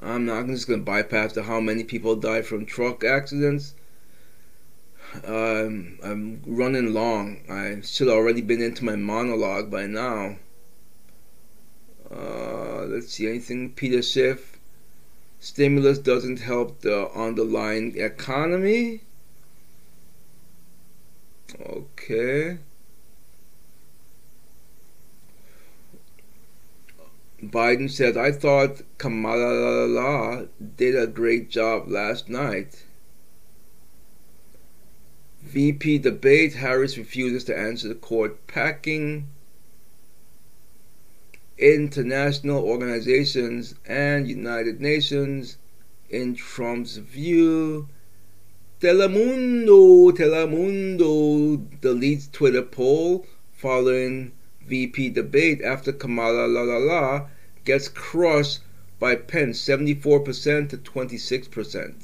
I'm 0.00 0.26
not 0.26 0.38
I'm 0.38 0.54
just 0.54 0.68
going 0.68 0.80
to 0.80 0.84
bypass 0.84 1.32
the 1.32 1.42
how 1.42 1.58
many 1.58 1.82
people 1.82 2.14
die 2.14 2.42
from 2.42 2.64
truck 2.64 3.02
accidents. 3.02 3.74
Um, 5.24 5.98
I'm 6.04 6.42
running 6.46 6.92
long. 6.94 7.40
I 7.50 7.80
should 7.80 8.08
already 8.08 8.42
been 8.42 8.62
into 8.62 8.84
my 8.84 8.94
monologue 8.94 9.70
by 9.70 9.86
now. 9.86 10.36
Uh, 12.10 12.84
let's 12.84 13.12
see 13.12 13.26
anything. 13.28 13.72
Peter 13.72 14.02
Schiff. 14.02 14.57
Stimulus 15.40 15.98
doesn't 15.98 16.40
help 16.40 16.80
the 16.80 17.10
underlying 17.12 17.96
economy. 17.96 19.02
Okay. 21.60 22.58
Biden 27.42 27.88
said, 27.88 28.16
I 28.16 28.32
thought 28.32 28.82
Kamala 28.98 30.48
did 30.76 30.96
a 30.96 31.06
great 31.06 31.48
job 31.48 31.88
last 31.88 32.28
night. 32.28 32.84
VP 35.42 35.98
debate, 35.98 36.54
Harris 36.54 36.98
refuses 36.98 37.44
to 37.44 37.56
answer 37.56 37.88
the 37.88 37.94
court 37.94 38.46
packing. 38.48 39.28
International 41.58 42.62
organizations 42.62 43.74
and 43.86 44.28
United 44.28 44.80
Nations 44.80 45.58
in 46.08 46.34
Trump's 46.34 46.96
view. 46.96 47.88
Telemundo, 48.80 50.12
Telemundo 50.12 51.56
deletes 51.80 52.30
Twitter 52.30 52.62
poll 52.62 53.26
following 53.52 54.30
VP 54.64 55.10
debate 55.10 55.60
after 55.62 55.92
Kamala 55.92 56.46
la 56.46 56.62
la 56.62 56.76
la 56.76 57.26
gets 57.64 57.88
crushed 57.88 58.60
by 59.00 59.16
Pence 59.16 59.60
74% 59.60 60.68
to 60.68 60.76
26%. 60.76 61.94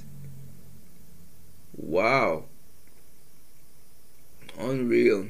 Wow. 1.76 2.44
Unreal. 4.58 5.28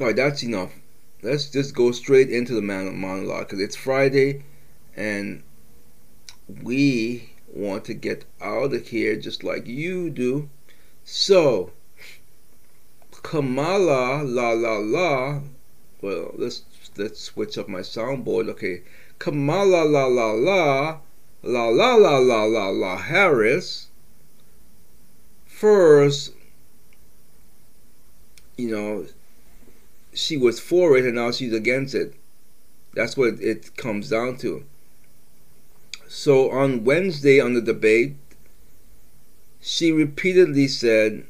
Alright, 0.00 0.16
that's 0.16 0.42
enough. 0.42 0.72
Let's 1.20 1.50
just 1.50 1.74
go 1.74 1.92
straight 1.92 2.30
into 2.30 2.54
the 2.54 2.62
monologue 2.62 3.48
because 3.48 3.60
it's 3.60 3.76
Friday 3.76 4.44
and 4.96 5.42
we 6.62 7.34
want 7.46 7.84
to 7.84 7.92
get 7.92 8.24
out 8.40 8.72
of 8.72 8.88
here 8.88 9.16
just 9.16 9.44
like 9.44 9.66
you 9.66 10.08
do. 10.08 10.48
So, 11.04 11.72
Kamala, 13.22 14.22
la 14.22 14.52
la 14.52 14.78
la. 14.78 15.40
Well, 16.00 16.32
let's 16.34 16.62
let's 16.96 17.20
switch 17.20 17.58
up 17.58 17.68
my 17.68 17.80
soundboard. 17.80 18.48
Okay, 18.48 18.82
Kamala, 19.18 19.84
la 19.84 20.06
la 20.06 20.30
la, 20.32 21.00
la 21.42 21.68
la 21.68 21.94
la 21.96 22.16
la 22.16 22.44
la 22.44 22.68
la 22.70 22.96
Harris. 22.96 23.88
First, 25.44 26.32
you 28.56 28.70
know, 28.70 29.06
she 30.12 30.36
was 30.36 30.60
for 30.60 30.96
it 30.96 31.04
and 31.04 31.14
now 31.14 31.30
she's 31.30 31.52
against 31.52 31.94
it. 31.94 32.14
That's 32.94 33.16
what 33.16 33.40
it 33.40 33.76
comes 33.76 34.10
down 34.10 34.36
to. 34.38 34.64
So 36.08 36.50
on 36.50 36.84
Wednesday 36.84 37.40
on 37.40 37.54
the 37.54 37.60
debate, 37.60 38.16
she 39.60 39.92
repeatedly 39.92 40.66
said, 40.66 41.26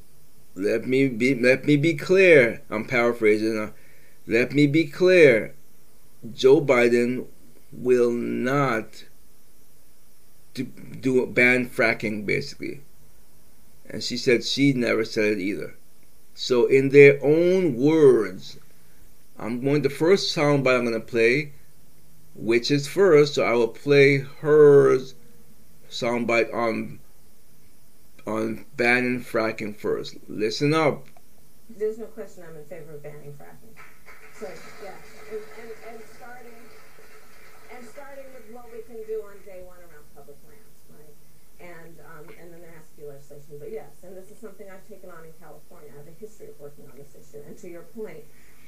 "Let 0.54 0.86
me 0.86 1.08
be 1.08 1.34
let 1.34 1.66
me 1.66 1.76
be 1.76 1.94
clear." 1.94 2.62
I'm 2.70 2.86
paraphrasing. 2.86 3.58
Uh, 3.58 3.72
let 4.26 4.52
me 4.52 4.66
be 4.66 4.84
clear. 4.86 5.54
Joe 6.32 6.60
Biden 6.60 7.26
will 7.72 8.10
not 8.10 9.04
do, 10.54 10.64
do 10.64 11.26
ban 11.26 11.68
fracking 11.68 12.24
basically. 12.24 12.80
And 13.88 14.02
she 14.02 14.16
said 14.16 14.44
she 14.44 14.72
never 14.72 15.04
said 15.04 15.24
it 15.24 15.40
either. 15.40 15.74
So 16.34 16.66
in 16.66 16.90
their 16.90 17.18
own 17.22 17.74
words, 17.74 18.58
I'm 19.40 19.64
going 19.64 19.80
the 19.80 19.88
first 19.88 20.36
soundbite 20.36 20.76
I'm 20.76 20.84
going 20.84 20.92
to 20.92 21.00
play, 21.00 21.52
which 22.34 22.70
is 22.70 22.86
first, 22.86 23.34
so 23.34 23.42
I 23.42 23.52
will 23.54 23.68
play 23.68 24.18
her 24.18 24.98
soundbite 25.88 26.52
on 26.54 27.00
on 28.26 28.66
banning 28.76 29.24
fracking 29.24 29.74
first. 29.74 30.16
Listen 30.28 30.74
up. 30.74 31.06
There's 31.70 31.96
no 31.98 32.04
question 32.06 32.44
I'm 32.46 32.56
in 32.56 32.64
favor 32.64 32.94
of 32.94 33.02
banning 33.02 33.32
fracking. 33.32 33.72
So, 34.36 34.46
yeah, 34.84 34.92
and, 35.32 35.40
and, 35.60 35.70
and 35.88 36.02
starting 36.16 36.60
and 37.74 37.88
starting 37.88 38.28
with 38.34 38.44
what 38.52 38.68
we 38.70 38.82
can 38.82 39.02
do 39.08 39.24
on 39.24 39.40
day 39.46 39.62
one 39.64 39.80
around 39.80 40.04
public 40.14 40.36
lands, 40.44 40.80
right? 40.92 41.16
And 41.64 41.96
um, 42.12 42.28
and 42.38 42.52
then 42.52 42.60
there 42.60 42.76
has 42.76 42.88
to 42.92 42.96
be 43.00 43.08
legislation. 43.08 43.56
But 43.58 43.72
yes, 43.72 44.04
and 44.04 44.14
this 44.14 44.30
is 44.30 44.38
something 44.38 44.68
I've 44.68 44.86
taken 44.86 45.08
on 45.08 45.24
in 45.24 45.32
California. 45.40 45.88
I 45.94 46.04
have 46.04 46.08
a 46.08 46.16
history 46.20 46.48
of 46.48 46.60
working 46.60 46.84
on 46.92 46.98
this 47.00 47.16
issue. 47.16 47.40
And 47.48 47.56
to 47.56 47.68
your 47.68 47.88
point, 47.96 48.20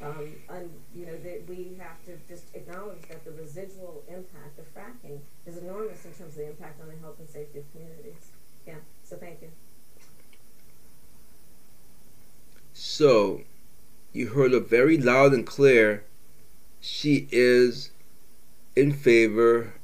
um, 0.03 0.35
and 0.51 0.71
you 0.95 1.07
know 1.07 1.17
that 1.17 1.45
we 1.49 1.77
have 1.79 2.03
to 2.07 2.17
just 2.29 2.55
acknowledge 2.55 3.03
that 3.09 3.25
the 3.25 3.33
residual 3.33 4.03
impact 4.09 4.59
of 4.59 4.65
fracking 4.75 5.21
is 5.47 5.59
enormous 5.59 6.05
in 6.05 6.13
terms 6.13 6.33
of 6.33 6.35
the 6.37 6.49
impact 6.49 6.81
on 6.81 6.89
the 6.89 6.97
health 7.01 7.19
and 7.19 7.29
safety 7.29 7.61
of 7.61 7.73
communities. 7.73 8.33
Yeah. 8.67 8.75
So 9.05 9.17
thank 9.17 9.43
you. 9.43 9.49
So, 12.75 13.43
you 14.13 14.29
heard 14.29 14.53
her 14.53 14.61
very 14.61 14.99
loud 14.99 15.33
and 15.33 15.47
clear. 15.47 16.05
She 16.81 17.29
is 17.31 17.91
in 18.75 18.93
favor 18.93 19.75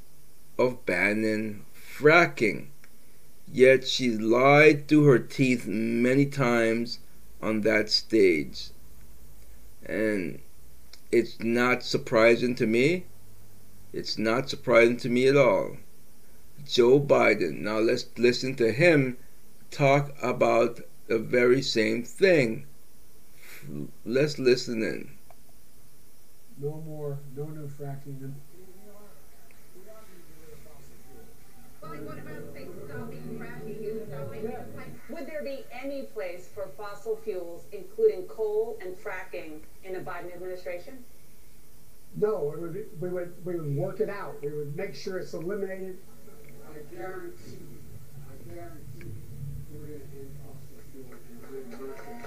of 0.57 0.85
banning 0.85 1.65
fracking. 1.73 2.67
Yet 3.51 3.87
she 3.87 4.11
lied 4.11 4.87
through 4.87 5.05
her 5.05 5.19
teeth 5.19 5.65
many 5.65 6.25
times 6.25 6.99
on 7.41 7.61
that 7.61 7.89
stage. 7.89 8.69
And 9.89 10.39
it's 11.11 11.39
not 11.39 11.81
surprising 11.81 12.53
to 12.55 12.67
me. 12.67 13.05
It's 13.91 14.19
not 14.19 14.47
surprising 14.47 14.97
to 14.97 15.09
me 15.09 15.27
at 15.27 15.35
all. 15.35 15.77
Joe 16.63 16.99
Biden. 16.99 17.61
Now 17.61 17.79
let's 17.79 18.05
listen 18.15 18.55
to 18.57 18.71
him 18.71 19.17
talk 19.71 20.11
about 20.21 20.81
the 21.07 21.17
very 21.17 21.63
same 21.63 22.03
thing. 22.03 22.67
Let's 24.05 24.37
listen 24.37 24.83
in. 24.83 25.09
No 26.59 26.83
more, 26.85 27.17
no 27.35 27.45
new 27.45 27.67
fracking. 27.67 28.33
Would 35.09 35.25
there 35.25 35.43
be 35.43 35.63
any 35.71 36.03
place 36.03 36.47
for 36.53 36.67
fossil 36.77 37.15
fuels, 37.15 37.63
including 37.71 38.27
coal 38.27 38.77
and 38.81 38.95
fracking, 38.95 39.61
in 39.89 39.95
a 39.95 39.99
Biden 39.99 40.33
administration? 40.33 41.03
no, 42.15 42.51
it 42.53 42.59
would 42.59 42.73
be, 42.73 42.83
we 42.99 43.09
would 43.09 43.33
we 43.45 43.55
would 43.55 43.75
work 43.75 43.99
it 43.99 44.09
out. 44.09 44.41
We 44.41 44.51
would 44.51 44.75
make 44.75 44.95
sure 44.95 45.19
it's 45.19 45.33
eliminated. 45.33 45.97
I 46.67 46.95
guarantee 46.95 47.51
you, 47.51 47.79
I 48.29 48.53
guarantee 48.53 49.11
we're 49.71 49.81
gonna 49.81 49.99
end 50.17 50.31
fossil 50.41 50.79
fuel 50.91 51.05
and 51.11 51.41
bring 51.41 51.73
American 51.73 52.19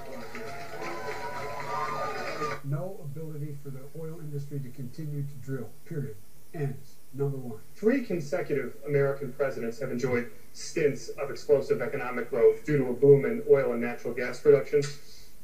fossil 1.65 2.59
No 2.65 3.01
ability 3.03 3.57
for 3.63 3.71
the 3.71 3.81
oil 3.99 4.21
industry 4.21 4.61
to 4.61 4.69
continue 4.71 5.23
to 5.23 5.35
drill. 5.43 5.69
Period. 5.85 6.17
Ends. 6.55 6.97
Number 7.15 7.39
one. 7.39 7.59
Three 7.75 8.05
consecutive 8.05 8.75
American 8.87 9.33
presidents 9.33 9.79
have 9.79 9.91
enjoyed 9.91 10.31
stints 10.53 11.09
of 11.09 11.31
explosive 11.31 11.81
economic 11.81 12.29
growth 12.29 12.65
due 12.65 12.77
to 12.77 12.91
a 12.91 12.93
boom 12.93 13.25
in 13.25 13.43
oil 13.49 13.73
and 13.73 13.81
natural 13.81 14.13
gas 14.13 14.39
production. 14.39 14.83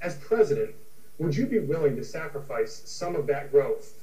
As 0.00 0.16
president, 0.16 0.74
would 1.18 1.36
you 1.36 1.46
be 1.46 1.58
willing 1.58 1.96
to 1.96 2.04
sacrifice 2.04 2.82
some 2.84 3.16
of 3.16 3.26
that 3.26 3.50
growth, 3.50 3.94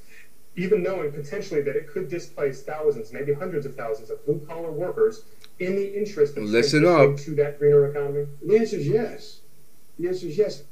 even 0.56 0.82
knowing 0.82 1.12
potentially 1.12 1.62
that 1.62 1.76
it 1.76 1.88
could 1.88 2.08
displace 2.08 2.62
thousands, 2.62 3.12
maybe 3.12 3.32
hundreds 3.32 3.66
of 3.66 3.74
thousands 3.74 4.10
of 4.10 4.24
blue 4.26 4.44
collar 4.46 4.70
workers 4.70 5.24
in 5.58 5.76
the 5.76 5.98
interest 5.98 6.36
of 6.36 6.44
Listen 6.44 6.84
up. 6.84 7.16
to 7.18 7.34
that 7.36 7.58
greener 7.58 7.86
economy? 7.90 8.26
The 8.44 8.58
answer 8.58 8.76
is 8.76 8.88
yes. 8.88 9.40
The 9.98 10.08
answer 10.08 10.26
is 10.26 10.38
yes. 10.38 10.62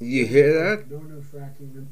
You 0.00 0.26
hear 0.26 0.52
that? 0.52 0.90
No 0.90 0.98
new 0.98 1.22
fracking. 1.22 1.86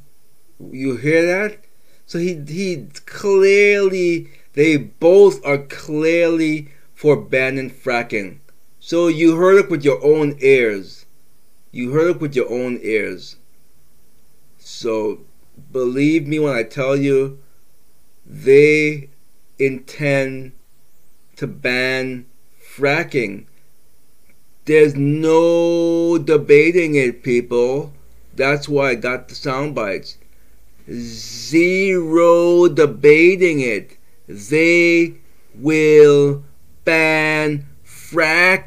You 0.72 0.96
hear 0.96 1.24
that? 1.26 1.58
So 2.06 2.18
he 2.18 2.34
he 2.46 2.88
clearly 3.06 4.28
they 4.52 4.76
both 4.76 5.44
are 5.44 5.58
clearly 5.58 6.68
for 6.94 7.16
banning 7.16 7.70
fracking. 7.70 8.38
So 8.78 9.08
you 9.08 9.36
heard 9.36 9.56
it 9.64 9.70
with 9.70 9.84
your 9.84 10.04
own 10.04 10.36
ears. 10.40 11.06
You 11.72 11.92
heard 11.92 12.16
it 12.16 12.20
with 12.20 12.36
your 12.36 12.50
own 12.52 12.78
ears. 12.82 13.36
So 14.66 15.20
believe 15.70 16.26
me 16.26 16.38
when 16.38 16.54
I 16.54 16.62
tell 16.62 16.96
you 16.96 17.38
they 18.24 19.10
intend 19.58 20.52
to 21.36 21.46
ban 21.46 22.26
fracking. 22.60 23.44
There's 24.64 24.96
no 24.96 26.16
debating 26.16 26.94
it, 26.94 27.22
people. 27.22 27.92
That's 28.34 28.68
why 28.68 28.90
I 28.90 28.94
got 28.94 29.28
the 29.28 29.34
sound 29.34 29.74
bites 29.74 30.16
zero 30.90 32.68
debating 32.68 33.60
it. 33.60 33.96
They 34.26 35.14
will 35.54 36.44
ban 36.84 37.66
fracking. 37.84 38.64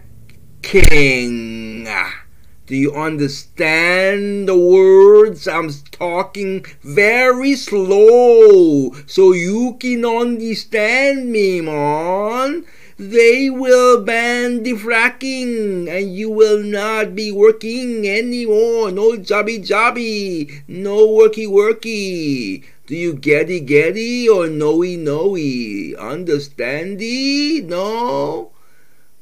Do 2.68 2.76
you 2.76 2.94
understand 2.94 4.50
the 4.50 4.58
words? 4.58 5.48
I'm 5.48 5.72
talking 5.90 6.66
very 6.84 7.56
slow 7.56 8.92
so 9.06 9.32
you 9.32 9.78
can 9.80 10.04
understand 10.04 11.32
me, 11.32 11.62
man. 11.62 12.66
They 13.00 13.50
will 13.50 14.04
ban 14.04 14.64
the 14.64 14.74
fracking 14.74 15.88
and 15.88 16.14
you 16.14 16.30
will 16.30 16.62
not 16.62 17.16
be 17.16 17.32
working 17.32 18.06
anymore. 18.06 18.92
No 18.92 19.12
jobby 19.14 19.64
jobby. 19.64 20.52
No 20.68 21.08
worky 21.08 21.48
worky. 21.48 22.66
Do 22.86 22.98
you 22.98 23.14
getty 23.14 23.62
getty 23.62 24.28
or 24.28 24.48
knowey 24.48 24.98
knowey? 24.98 25.98
Understandy? 25.98 27.62
No? 27.62 28.52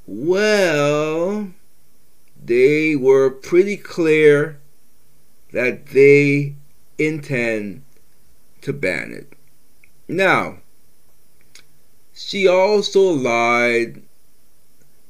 Well, 0.08 1.50
they 2.46 2.96
were 2.96 3.30
pretty 3.30 3.76
clear 3.78 4.60
that 5.52 5.88
they 5.88 6.56
intend 6.98 7.84
to 8.62 8.72
ban 8.72 9.12
it. 9.12 9.34
Now, 10.08 10.60
she 12.14 12.48
also 12.48 13.02
lied 13.02 14.04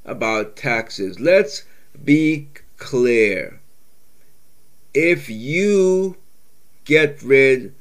about 0.06 0.56
taxes. 0.56 1.20
Let's 1.20 1.64
be 2.04 2.50
clear. 2.78 3.60
If 4.94 5.30
you 5.30 6.18
get 6.86 7.22
rid 7.22 7.76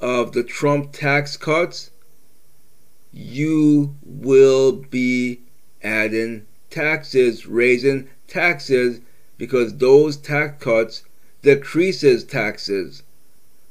of 0.00 0.32
the 0.32 0.42
Trump 0.42 0.92
tax 0.92 1.36
cuts, 1.36 1.90
you 3.12 3.94
will 4.02 4.72
be 4.72 5.40
adding 5.82 6.46
taxes, 6.70 7.46
raising 7.46 8.08
taxes, 8.32 9.00
because 9.38 9.76
those 9.76 10.16
tax 10.16 10.62
cuts 10.62 11.04
decreases 11.42 12.24
taxes. 12.24 13.02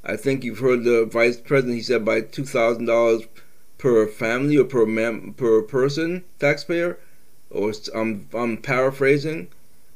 I 0.04 0.16
think 0.18 0.44
you've 0.44 0.60
heard 0.60 0.84
the 0.84 1.06
vice 1.06 1.38
president. 1.38 1.78
He 1.78 1.84
said 1.84 2.04
by 2.06 2.22
two 2.22 2.46
thousand 2.46 2.86
dollars 2.86 3.24
per 3.78 4.08
family 4.08 4.58
or 4.58 4.66
per 4.66 4.86
mem- 4.86 5.34
per 5.36 5.62
person 5.62 6.24
taxpayer, 6.40 7.00
or 7.50 7.74
I'm 7.96 8.28
I'm 8.34 8.58
paraphrasing, 8.58 9.48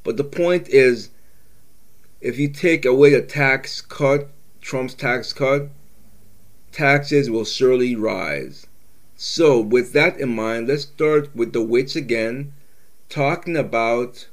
but 0.04 0.16
the 0.16 0.24
point 0.24 0.68
is, 0.68 1.10
if 2.20 2.38
you 2.38 2.48
take 2.48 2.84
away 2.84 3.10
the 3.10 3.22
tax 3.22 3.80
cut, 3.80 4.28
Trump's 4.60 4.94
tax 4.94 5.32
cut, 5.32 5.68
taxes 6.72 7.30
will 7.30 7.44
surely 7.44 7.94
rise. 7.94 8.66
So, 9.16 9.60
with 9.60 9.92
that 9.92 10.18
in 10.20 10.34
mind, 10.34 10.68
let's 10.68 10.82
start 10.82 11.34
with 11.34 11.52
the 11.52 11.62
witch 11.62 11.96
again, 11.96 12.52
talking 13.08 13.56
about 13.56 14.28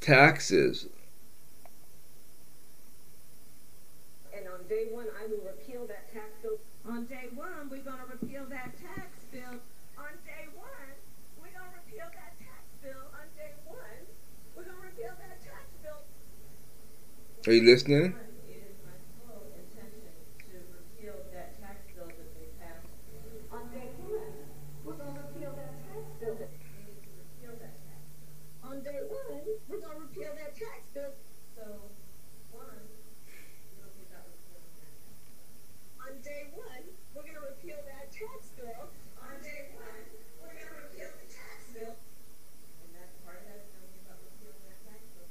taxes. 0.00 0.86
And 4.34 4.46
on 4.48 4.66
day 4.68 4.86
one, 4.90 5.06
I 5.20 5.26
will 5.26 5.42
repeal 5.44 5.86
that 5.86 6.12
tax 6.12 6.26
bill. 6.42 6.58
On 6.86 7.04
day 7.06 7.28
one, 7.34 7.68
we're 7.70 7.82
gonna 7.82 8.06
repeal 8.10 8.46
that 8.48 8.74
tax 8.78 9.24
bill. 9.32 9.58
On 9.98 10.14
day 10.24 10.46
one, 10.54 10.94
we're 11.40 11.50
gonna 11.52 11.74
repeal 11.84 12.06
that 12.14 12.38
tax 12.38 12.62
bill. 12.82 13.02
On 13.12 13.26
day 13.36 13.52
one, 13.66 14.06
we're 14.56 14.64
gonna 14.64 14.78
repeal 14.86 15.12
that 15.18 15.42
tax 15.42 15.66
bill. 15.82 16.00
Are 17.46 17.52
you 17.52 17.66
listening? 17.66 18.14
It 18.48 18.62
is 18.62 18.78
my 18.86 18.94
full 19.26 19.42
intention 19.58 20.14
to 20.50 20.56
repeal 20.78 21.18
that 21.34 21.58
tax 21.60 21.82
bill 21.94 22.06
that 22.06 22.30
they 22.38 22.48
passed. 22.62 22.86
On 23.50 23.66
day 23.74 23.90
one, 24.06 24.32
we're 24.84 24.94
gonna 24.94 25.20
repeal 25.34 25.52
that 25.58 25.74
tax 25.82 26.06
bill. 26.20 26.34
that- 26.38 26.50
Repeal 27.42 27.56
that 27.58 27.74
tax. 27.82 28.02
On 28.62 28.82
day 28.82 29.00
one, 29.08 29.42
we're 29.68 29.80
gonna 29.80 29.98
repeal 30.00 30.30
that 30.34 30.54
tax 30.54 30.78
bill. 30.94 31.12
So, 31.56 31.64
one, 32.52 32.82
we 33.26 33.78
don't 33.80 33.94
think 33.96 34.10
that 34.10 34.26
was 34.26 34.34
repealing 34.50 34.74
that 34.82 34.94
tax. 34.98 35.16
On 36.02 36.12
day 36.20 36.42
one, 36.52 36.84
we're 37.14 37.22
gonna 37.22 37.40
repeal 37.46 37.78
that 37.86 38.10
tax 38.12 38.50
bill. 38.58 38.90
On 39.22 39.40
day 39.40 39.70
one, 39.78 40.02
we're 40.42 40.52
gonna 40.58 40.82
repeal 40.82 41.10
the 41.22 41.26
tax 41.32 41.58
bill. 41.72 41.94
And 41.96 42.90
that's 42.92 43.14
part 43.24 43.38
of 43.40 43.44
that, 43.48 43.62
is 43.64 43.70
gonna 43.72 43.88
be 43.94 44.00
about 44.04 44.18
repealing 44.26 44.62
that 44.68 44.80
tax 44.84 45.00
bill. 45.14 45.30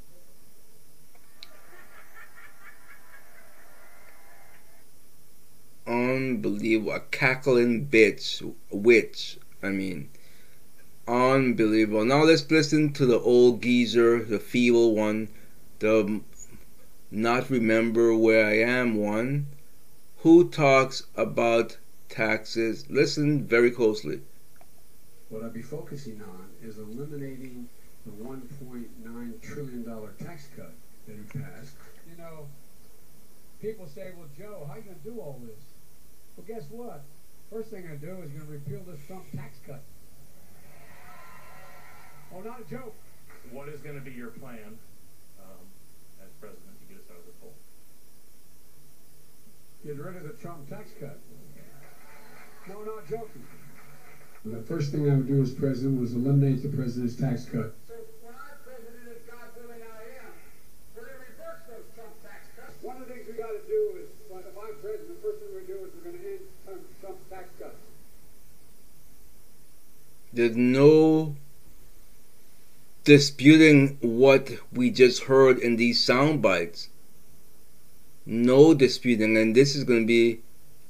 Unbelievable. 6.47 6.93
A 6.93 7.01
cackling 7.01 7.87
bitch. 7.87 8.41
Witch. 8.71 9.37
I 9.61 9.69
mean. 9.69 10.09
Unbelievable. 11.05 12.05
Now 12.05 12.23
let's 12.23 12.49
listen 12.49 12.93
to 12.93 13.05
the 13.05 13.19
old 13.19 13.61
geezer, 13.61 14.23
the 14.23 14.39
feeble 14.39 14.95
one, 14.95 15.27
the 15.79 16.21
not 17.11 17.49
remember 17.49 18.15
where 18.15 18.45
I 18.45 18.59
am 18.59 18.95
one, 18.95 19.47
who 20.17 20.49
talks 20.49 21.03
about 21.15 21.77
taxes. 22.09 22.89
Listen 22.89 23.45
very 23.45 23.71
closely. 23.71 24.21
what 25.29 25.43
I'd 25.43 25.53
be 25.53 25.61
focusing 25.61 26.21
on 26.21 26.49
is 26.61 26.77
eliminating 26.77 27.67
the 28.05 28.11
1.9 28.11 29.41
trillion 29.41 29.83
dollar 29.83 30.13
tax 30.17 30.47
cut 30.55 30.73
that 31.07 31.15
he 31.15 31.39
passed. 31.39 31.75
You 32.09 32.17
know, 32.17 32.47
people 33.61 33.87
say, 33.87 34.13
"Well, 34.17 34.29
Joe, 34.37 34.65
how 34.67 34.75
you 34.75 34.83
gonna 34.83 34.97
do 35.03 35.19
all 35.19 35.41
this?" 35.45 35.76
Well, 36.37 36.45
guess 36.47 36.69
what? 36.69 37.01
First 37.49 37.71
thing 37.71 37.87
I 37.91 37.95
do 37.95 38.21
is 38.21 38.29
going 38.29 38.45
to 38.45 38.51
repeal 38.51 38.83
this 38.85 38.99
Trump 39.07 39.23
tax 39.35 39.57
cut. 39.65 39.81
Oh, 42.33 42.41
not 42.41 42.61
a 42.61 42.69
joke. 42.69 42.93
What 43.51 43.67
is 43.69 43.81
going 43.81 43.95
to 43.95 44.01
be 44.01 44.11
your 44.11 44.27
plan 44.29 44.77
um, 45.39 45.65
as 46.21 46.29
president 46.39 46.77
to 46.79 46.93
get 46.93 47.01
us 47.01 47.09
out 47.09 47.17
of 47.17 47.25
this 47.25 47.35
hole? 47.41 47.53
Get 49.83 49.97
rid 49.97 50.17
of 50.17 50.23
the 50.23 50.33
Trump 50.41 50.69
tax 50.69 50.91
cut. 50.99 51.17
No, 52.67 52.83
not 52.83 53.07
joking. 53.09 53.43
The 54.45 54.61
first 54.61 54.91
thing 54.91 55.09
I 55.09 55.15
would 55.15 55.27
do 55.27 55.41
as 55.41 55.51
president 55.51 55.99
was 55.99 56.13
eliminate 56.13 56.61
the 56.61 56.67
president's 56.67 57.15
tax 57.15 57.45
cut. 57.45 57.73
One 62.81 63.01
of 63.01 63.07
the 63.07 63.13
things 63.13 63.27
we 63.27 63.33
got 63.33 63.51
to 63.51 63.59
do 63.67 63.97
is, 63.99 64.07
when 64.29 64.43
if 64.43 64.55
I'm 64.57 64.75
president, 64.79 65.09
the 65.09 65.19
first 65.19 65.39
thing 65.39 65.49
we 65.55 65.65
do 65.65 65.83
is 65.83 65.89
we're 65.95 66.11
going 66.11 66.15
to 66.15 66.23
end 66.23 66.39
Trump- 66.63 66.87
Trump's 67.01 67.25
tax 67.29 67.49
cuts. 67.59 67.75
There's 70.33 70.55
no 70.55 71.35
disputing 73.03 73.97
what 74.01 74.51
we 74.71 74.91
just 74.91 75.23
heard 75.23 75.59
in 75.59 75.77
these 75.77 76.03
sound 76.03 76.41
bites. 76.41 76.89
No 78.25 78.73
disputing, 78.73 79.37
and 79.37 79.55
this 79.55 79.75
is 79.75 79.85
going 79.85 80.01
to 80.01 80.05
be 80.07 80.41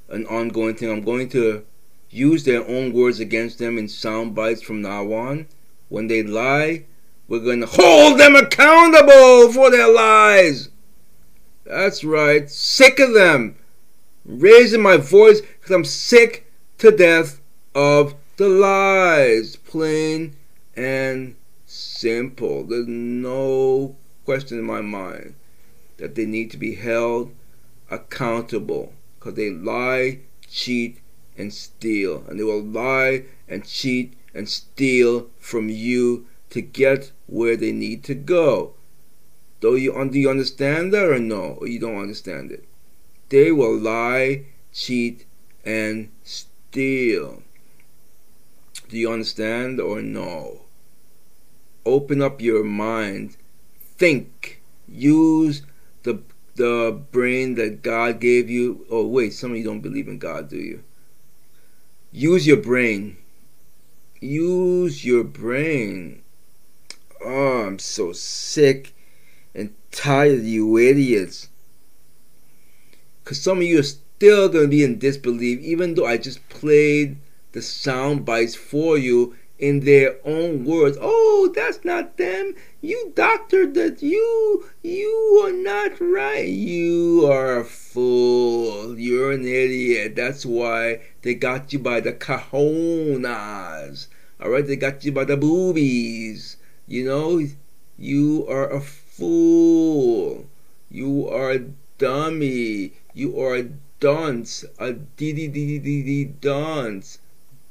an 0.08 0.26
ongoing 0.26 0.74
thing. 0.74 0.90
I'm 0.90 1.04
going 1.04 1.28
to 1.30 1.64
use 2.10 2.44
their 2.44 2.66
own 2.66 2.92
words 2.92 3.20
against 3.20 3.58
them 3.58 3.78
in 3.78 3.88
sound 3.88 4.34
bites 4.34 4.62
from 4.62 4.82
now 4.82 5.12
on. 5.12 5.46
When 5.88 6.08
they 6.08 6.22
lie, 6.22 6.84
we're 7.28 7.38
going 7.38 7.60
to 7.60 7.66
hold 7.66 8.18
them 8.18 8.34
accountable 8.34 9.52
for 9.52 9.70
their 9.70 9.92
lies. 9.92 10.70
That's 11.64 12.02
right. 12.02 12.50
Sick 12.50 12.98
of 12.98 13.14
them. 13.14 13.56
Raising 14.24 14.82
my 14.82 14.96
voice 14.96 15.40
because 15.40 15.70
I'm 15.70 15.84
sick 15.84 16.50
to 16.78 16.90
death 16.90 17.40
of 17.74 18.14
the 18.38 18.48
lies. 18.48 19.56
Plain 19.56 20.36
and 20.76 21.34
simple. 21.66 22.64
There's 22.64 22.86
no 22.86 23.96
question 24.24 24.58
in 24.58 24.64
my 24.64 24.80
mind 24.80 25.34
that 25.98 26.14
they 26.14 26.24
need 26.24 26.50
to 26.52 26.56
be 26.56 26.76
held 26.76 27.34
accountable 27.90 28.92
because 29.18 29.34
they 29.34 29.50
lie, 29.50 30.20
cheat, 30.48 31.00
and 31.36 31.52
steal. 31.52 32.24
And 32.28 32.38
they 32.38 32.44
will 32.44 32.62
lie 32.62 33.24
and 33.48 33.66
cheat 33.66 34.14
and 34.32 34.48
steal 34.48 35.28
from 35.40 35.68
you 35.68 36.26
to 36.50 36.62
get 36.62 37.10
where 37.26 37.56
they 37.56 37.72
need 37.72 38.04
to 38.04 38.14
go. 38.14 38.74
Do 39.60 39.74
you, 39.74 39.92
do 40.10 40.18
you 40.18 40.30
understand 40.30 40.92
that 40.94 41.08
or 41.08 41.18
no? 41.18 41.58
Or 41.60 41.66
you 41.66 41.80
don't 41.80 42.00
understand 42.00 42.52
it? 42.52 42.64
They 43.30 43.50
will 43.50 43.76
lie, 43.76 44.44
cheat, 44.72 45.26
and 45.64 46.10
steal. 46.22 47.42
Do 48.88 48.96
you 48.96 49.12
understand 49.12 49.80
or 49.80 50.00
no? 50.00 50.62
Open 51.84 52.22
up 52.22 52.40
your 52.40 52.64
mind. 52.64 53.36
Think. 53.96 54.62
Use 54.88 55.62
the 56.02 56.22
the 56.54 57.00
brain 57.12 57.54
that 57.54 57.82
God 57.82 58.20
gave 58.20 58.48
you. 58.48 58.86
Oh 58.90 59.06
wait, 59.06 59.34
some 59.34 59.52
of 59.52 59.58
you 59.58 59.64
don't 59.64 59.80
believe 59.80 60.08
in 60.08 60.18
God, 60.18 60.48
do 60.48 60.56
you? 60.56 60.82
Use 62.10 62.46
your 62.46 62.56
brain. 62.56 63.18
Use 64.20 65.04
your 65.04 65.22
brain. 65.22 66.22
Oh, 67.22 67.66
I'm 67.66 67.78
so 67.78 68.12
sick 68.12 68.94
and 69.54 69.74
tired 69.90 70.38
of 70.38 70.44
you 70.44 70.78
idiots. 70.78 71.48
Because 73.22 73.40
some 73.40 73.58
of 73.58 73.64
you 73.64 73.80
are 73.80 73.82
still 73.82 74.50
to 74.50 74.66
be 74.66 74.82
in 74.82 74.98
disbelief, 74.98 75.60
even 75.60 75.94
though 75.94 76.06
I 76.06 76.16
just 76.16 76.48
played 76.48 77.18
the 77.52 77.62
sound 77.62 78.24
bites 78.24 78.54
for 78.54 78.98
you 78.98 79.34
in 79.58 79.80
their 79.80 80.16
own 80.24 80.64
words. 80.64 80.96
Oh, 81.00 81.50
that's 81.54 81.84
not 81.84 82.16
them. 82.16 82.54
You 82.80 83.12
doctored 83.14 83.74
that. 83.74 84.02
You, 84.02 84.66
you 84.82 85.42
are 85.44 85.52
not 85.52 86.00
right. 86.00 86.46
You 86.46 87.26
are 87.26 87.58
a 87.58 87.64
fool. 87.64 88.98
You're 88.98 89.32
an 89.32 89.44
idiot. 89.44 90.14
That's 90.14 90.46
why 90.46 91.00
they 91.22 91.34
got 91.34 91.72
you 91.72 91.80
by 91.80 92.00
the 92.00 92.12
cajonas. 92.12 94.06
All 94.40 94.50
right, 94.50 94.64
they 94.64 94.76
got 94.76 95.04
you 95.04 95.10
by 95.10 95.24
the 95.24 95.36
boobies. 95.36 96.56
You 96.86 97.04
know, 97.04 97.44
you 97.98 98.46
are 98.48 98.70
a 98.70 98.80
fool. 98.80 100.46
You 100.88 101.28
are 101.28 101.50
a 101.50 101.64
dummy. 101.98 102.92
You 103.12 103.40
are 103.40 103.56
a 103.56 103.70
dunce. 103.98 104.64
A 104.78 104.92
dee 104.92 105.32
dee 105.32 105.48
dee 105.48 105.80
dee 105.80 106.02
dee 106.04 106.24
dunce. 106.24 107.18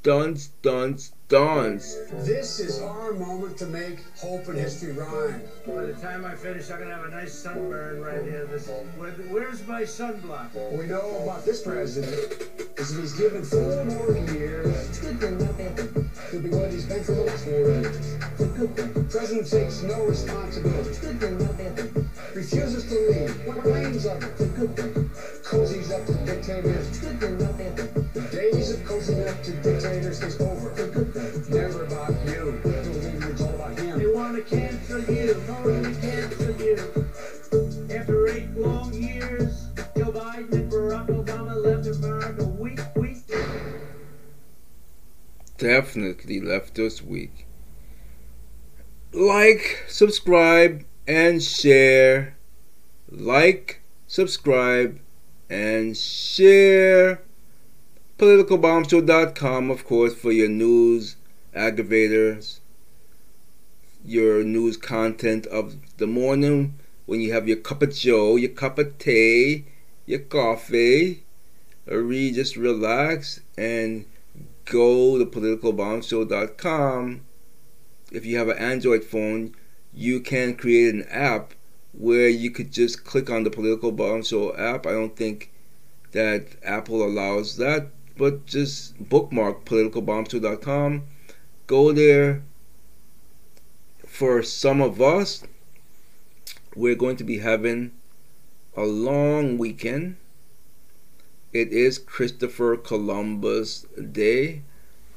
Dunce, 0.08 0.48
dunce, 0.62 1.12
dunce. 1.28 1.98
This 2.24 2.60
is 2.60 2.80
our 2.80 3.12
moment 3.12 3.58
to 3.58 3.66
make 3.66 3.98
hope 4.16 4.48
and 4.48 4.56
history 4.56 4.92
rhyme. 4.92 5.42
By 5.66 5.84
the 5.84 5.92
time 6.00 6.24
I 6.24 6.34
finish, 6.34 6.70
I'm 6.70 6.78
gonna 6.78 6.94
have 6.94 7.04
a 7.04 7.10
nice 7.10 7.34
sunburn 7.34 8.00
right 8.00 8.22
here. 8.22 8.46
This, 8.46 8.68
where, 8.96 9.10
where's 9.10 9.66
my 9.66 9.82
sunblock? 9.82 10.54
What 10.54 10.72
we 10.72 10.86
know 10.86 11.20
about 11.24 11.44
this 11.44 11.60
president 11.60 12.14
is 12.78 12.94
that 12.94 13.00
he's 13.02 13.12
given 13.18 13.44
four 13.44 13.84
more 13.84 14.16
years. 14.32 14.98
He'll 14.98 16.40
be 16.40 16.48
what 16.56 16.72
he's 16.72 16.86
been 16.86 17.04
for 17.04 17.12
the 17.12 17.24
last 17.24 17.44
four 17.44 17.52
years. 17.52 19.12
President 19.12 19.46
takes 19.46 19.82
no 19.82 20.06
responsibility. 20.06 20.88
Refuses 22.34 22.88
to 22.88 22.94
leave. 23.10 23.62
Claims 23.62 24.06
of 24.06 24.22
it. 24.22 25.37
Cozies 25.48 25.90
up 25.90 26.04
to 26.04 26.12
dictators. 26.26 27.00
Days 28.30 28.70
of 28.70 28.80
cozying 28.80 29.26
up 29.26 29.42
to 29.42 29.52
dictators 29.62 30.22
is 30.22 30.38
over. 30.42 30.74
Never 31.48 31.84
about 31.84 32.10
you. 32.26 32.60
It's 32.66 33.40
all 33.40 33.54
about 33.54 33.78
him. 33.78 33.98
They 33.98 34.06
want 34.08 34.36
to 34.36 34.42
cancel 34.42 35.00
you. 35.00 35.42
No, 35.48 35.80
they 35.80 36.00
cancel 36.02 36.54
you. 36.60 36.76
After 37.96 38.28
eight 38.28 38.50
long 38.58 38.92
years, 38.92 39.68
Joe 39.96 40.12
Biden 40.12 40.52
and 40.52 40.70
Barack 40.70 41.06
Obama 41.06 41.64
left 41.64 41.86
America 41.96 42.44
weak, 42.44 42.80
weak. 42.94 43.22
Definitely 45.56 46.40
left 46.42 46.78
us 46.78 47.00
weak. 47.00 47.46
Like, 49.14 49.86
subscribe, 49.88 50.84
and 51.06 51.42
share. 51.42 52.36
Like, 53.10 53.80
subscribe, 54.06 55.00
and 55.50 55.96
share. 55.96 57.22
PoliticalBombShow.com, 58.18 59.70
of 59.70 59.84
course, 59.84 60.14
for 60.14 60.32
your 60.32 60.48
news 60.48 61.16
aggravators, 61.54 62.58
your 64.04 64.42
news 64.42 64.76
content 64.76 65.46
of 65.46 65.76
the 65.98 66.06
morning 66.06 66.78
when 67.06 67.20
you 67.20 67.32
have 67.32 67.48
your 67.48 67.56
cup 67.56 67.80
of 67.80 67.94
joe, 67.94 68.36
your 68.36 68.50
cup 68.50 68.78
of 68.78 68.98
tea, 68.98 69.64
your 70.04 70.18
coffee, 70.18 71.22
or 71.86 72.02
just 72.12 72.56
relax 72.56 73.40
and 73.56 74.04
go 74.64 75.16
to 75.18 75.24
politicalbombshow.com. 75.24 77.20
If 78.10 78.26
you 78.26 78.36
have 78.38 78.48
an 78.48 78.58
Android 78.58 79.04
phone, 79.04 79.54
you 79.94 80.20
can 80.20 80.54
create 80.54 80.94
an 80.94 81.06
app 81.08 81.54
where 81.92 82.28
you 82.28 82.50
could 82.50 82.72
just 82.72 83.04
click 83.04 83.30
on 83.30 83.44
the 83.44 83.50
Political 83.50 83.92
bombshell 83.92 84.56
app. 84.56 84.86
I 84.86 84.92
don't 84.92 85.16
think 85.16 85.52
that 86.12 86.56
Apple 86.62 87.04
allows 87.04 87.56
that, 87.56 87.88
but 88.16 88.46
just 88.46 89.08
bookmark 89.08 89.64
politicalbombshell.com. 89.64 91.04
Go 91.66 91.92
there. 91.92 92.42
For 94.06 94.42
some 94.42 94.80
of 94.80 95.00
us, 95.00 95.44
we're 96.74 96.94
going 96.94 97.16
to 97.16 97.24
be 97.24 97.38
having 97.38 97.92
a 98.76 98.84
long 98.84 99.58
weekend. 99.58 100.16
It 101.52 101.72
is 101.72 101.98
Christopher 101.98 102.76
Columbus 102.76 103.86
Day. 104.12 104.62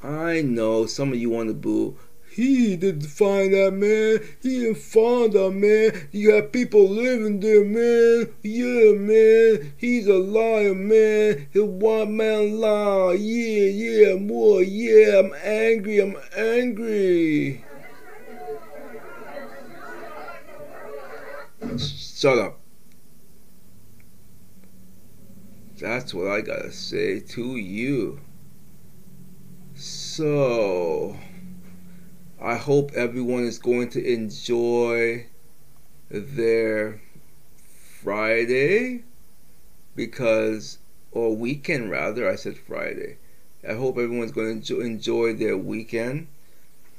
I 0.02 0.42
know 0.42 0.86
some 0.86 1.12
of 1.12 1.18
you 1.18 1.30
want 1.30 1.48
to 1.48 1.54
boo. 1.54 1.96
He 2.32 2.76
didn't 2.76 3.08
find 3.08 3.52
that 3.52 3.72
man. 3.74 4.26
He 4.40 4.60
didn't 4.60 4.78
find 4.78 5.34
that 5.34 5.50
man. 5.50 6.08
You 6.12 6.30
got 6.30 6.50
people 6.50 6.88
living 6.88 7.40
there, 7.40 7.62
man. 7.62 8.32
Yeah, 8.42 8.92
man. 8.94 9.74
He's 9.76 10.06
a 10.06 10.14
liar, 10.14 10.74
man. 10.74 11.46
He's 11.52 11.62
one 11.62 12.16
man 12.16 12.58
lie. 12.58 13.12
Yeah, 13.18 13.66
yeah, 13.66 14.14
more. 14.14 14.62
Yeah, 14.62 15.18
I'm 15.18 15.34
angry. 15.44 15.98
I'm 15.98 16.16
angry. 16.34 17.64
Shut 21.76 22.38
up. 22.38 22.60
That's 25.78 26.14
what 26.14 26.28
I 26.28 26.40
gotta 26.40 26.72
say 26.72 27.20
to 27.20 27.56
you. 27.56 28.20
So, 29.74 31.14
I 32.44 32.56
hope 32.56 32.90
everyone 32.94 33.44
is 33.44 33.60
going 33.60 33.90
to 33.90 34.04
enjoy 34.04 35.26
their 36.10 37.00
Friday 38.02 39.04
because, 39.94 40.78
or 41.12 41.36
weekend 41.36 41.88
rather, 41.88 42.28
I 42.28 42.34
said 42.34 42.58
Friday. 42.58 43.18
I 43.66 43.74
hope 43.74 43.96
everyone's 43.96 44.32
going 44.32 44.60
to 44.62 44.80
enjoy 44.80 45.34
their 45.34 45.56
weekend. 45.56 46.26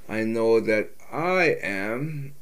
I 0.08 0.24
know 0.24 0.62
that 0.62 0.92
I 1.12 1.58
am. 1.62 2.36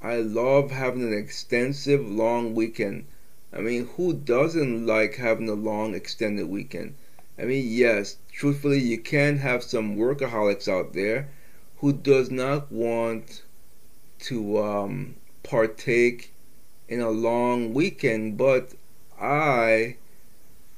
I 0.00 0.18
love 0.18 0.70
having 0.70 1.02
an 1.02 1.18
extensive 1.18 2.08
long 2.08 2.54
weekend. 2.54 3.06
I 3.52 3.60
mean, 3.60 3.88
who 3.96 4.12
doesn't 4.14 4.86
like 4.86 5.16
having 5.16 5.48
a 5.48 5.54
long 5.54 5.96
extended 5.96 6.48
weekend? 6.48 6.94
I 7.36 7.42
mean, 7.42 7.64
yes, 7.66 8.18
truthfully, 8.30 8.78
you 8.78 8.98
can 8.98 9.38
have 9.38 9.64
some 9.64 9.96
workaholics 9.96 10.68
out 10.68 10.92
there 10.92 11.28
who 11.78 11.92
does 11.92 12.30
not 12.30 12.70
want 12.72 13.42
to 14.18 14.58
um, 14.62 15.16
partake 15.42 16.32
in 16.88 17.00
a 17.00 17.10
long 17.10 17.74
weekend, 17.74 18.36
but 18.36 18.74
I 19.20 19.96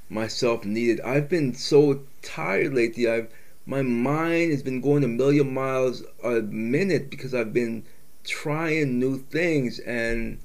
myself 0.09 0.64
need 0.64 0.99
it. 0.99 1.05
I've 1.05 1.28
been 1.28 1.55
so 1.55 2.01
tired 2.22 2.74
lately. 2.74 3.09
I've 3.09 3.28
my 3.66 3.82
mind 3.82 4.51
has 4.51 4.62
been 4.62 4.80
going 4.80 5.05
a 5.05 5.09
million 5.09 5.53
miles 5.53 6.03
a 6.24 6.40
minute 6.40 7.11
because 7.11 7.34
I've 7.34 7.53
been 7.53 7.84
trying 8.24 8.99
new 8.99 9.18
things 9.18 9.78
and 9.80 10.38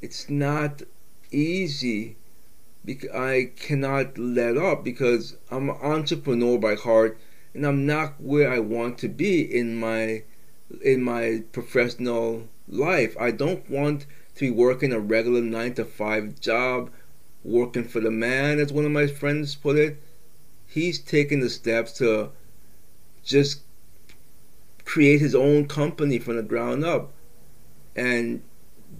it's 0.00 0.30
not 0.30 0.82
easy 1.32 2.16
because 2.84 3.10
I 3.10 3.50
cannot 3.56 4.16
let 4.16 4.56
up 4.56 4.84
because 4.84 5.36
I'm 5.50 5.70
an 5.70 5.76
entrepreneur 5.82 6.56
by 6.56 6.76
heart 6.76 7.18
I'm 7.66 7.86
not 7.86 8.20
where 8.20 8.50
I 8.50 8.58
want 8.58 8.98
to 8.98 9.08
be 9.08 9.40
in 9.42 9.78
my 9.78 10.22
in 10.82 11.02
my 11.02 11.42
professional 11.52 12.48
life. 12.68 13.16
I 13.18 13.30
don't 13.30 13.68
want 13.70 14.06
to 14.34 14.40
be 14.40 14.50
working 14.50 14.92
a 14.92 15.00
regular 15.00 15.40
9 15.40 15.74
to 15.74 15.84
5 15.84 16.40
job 16.40 16.90
working 17.42 17.84
for 17.84 18.00
the 18.00 18.10
man 18.10 18.58
as 18.58 18.72
one 18.72 18.84
of 18.84 18.90
my 18.90 19.06
friends 19.06 19.54
put 19.54 19.76
it. 19.76 20.00
He's 20.66 20.98
taken 20.98 21.40
the 21.40 21.48
steps 21.48 21.92
to 21.94 22.30
just 23.24 23.62
create 24.84 25.20
his 25.20 25.34
own 25.34 25.66
company 25.66 26.18
from 26.18 26.36
the 26.36 26.42
ground 26.42 26.84
up. 26.84 27.12
And 27.96 28.42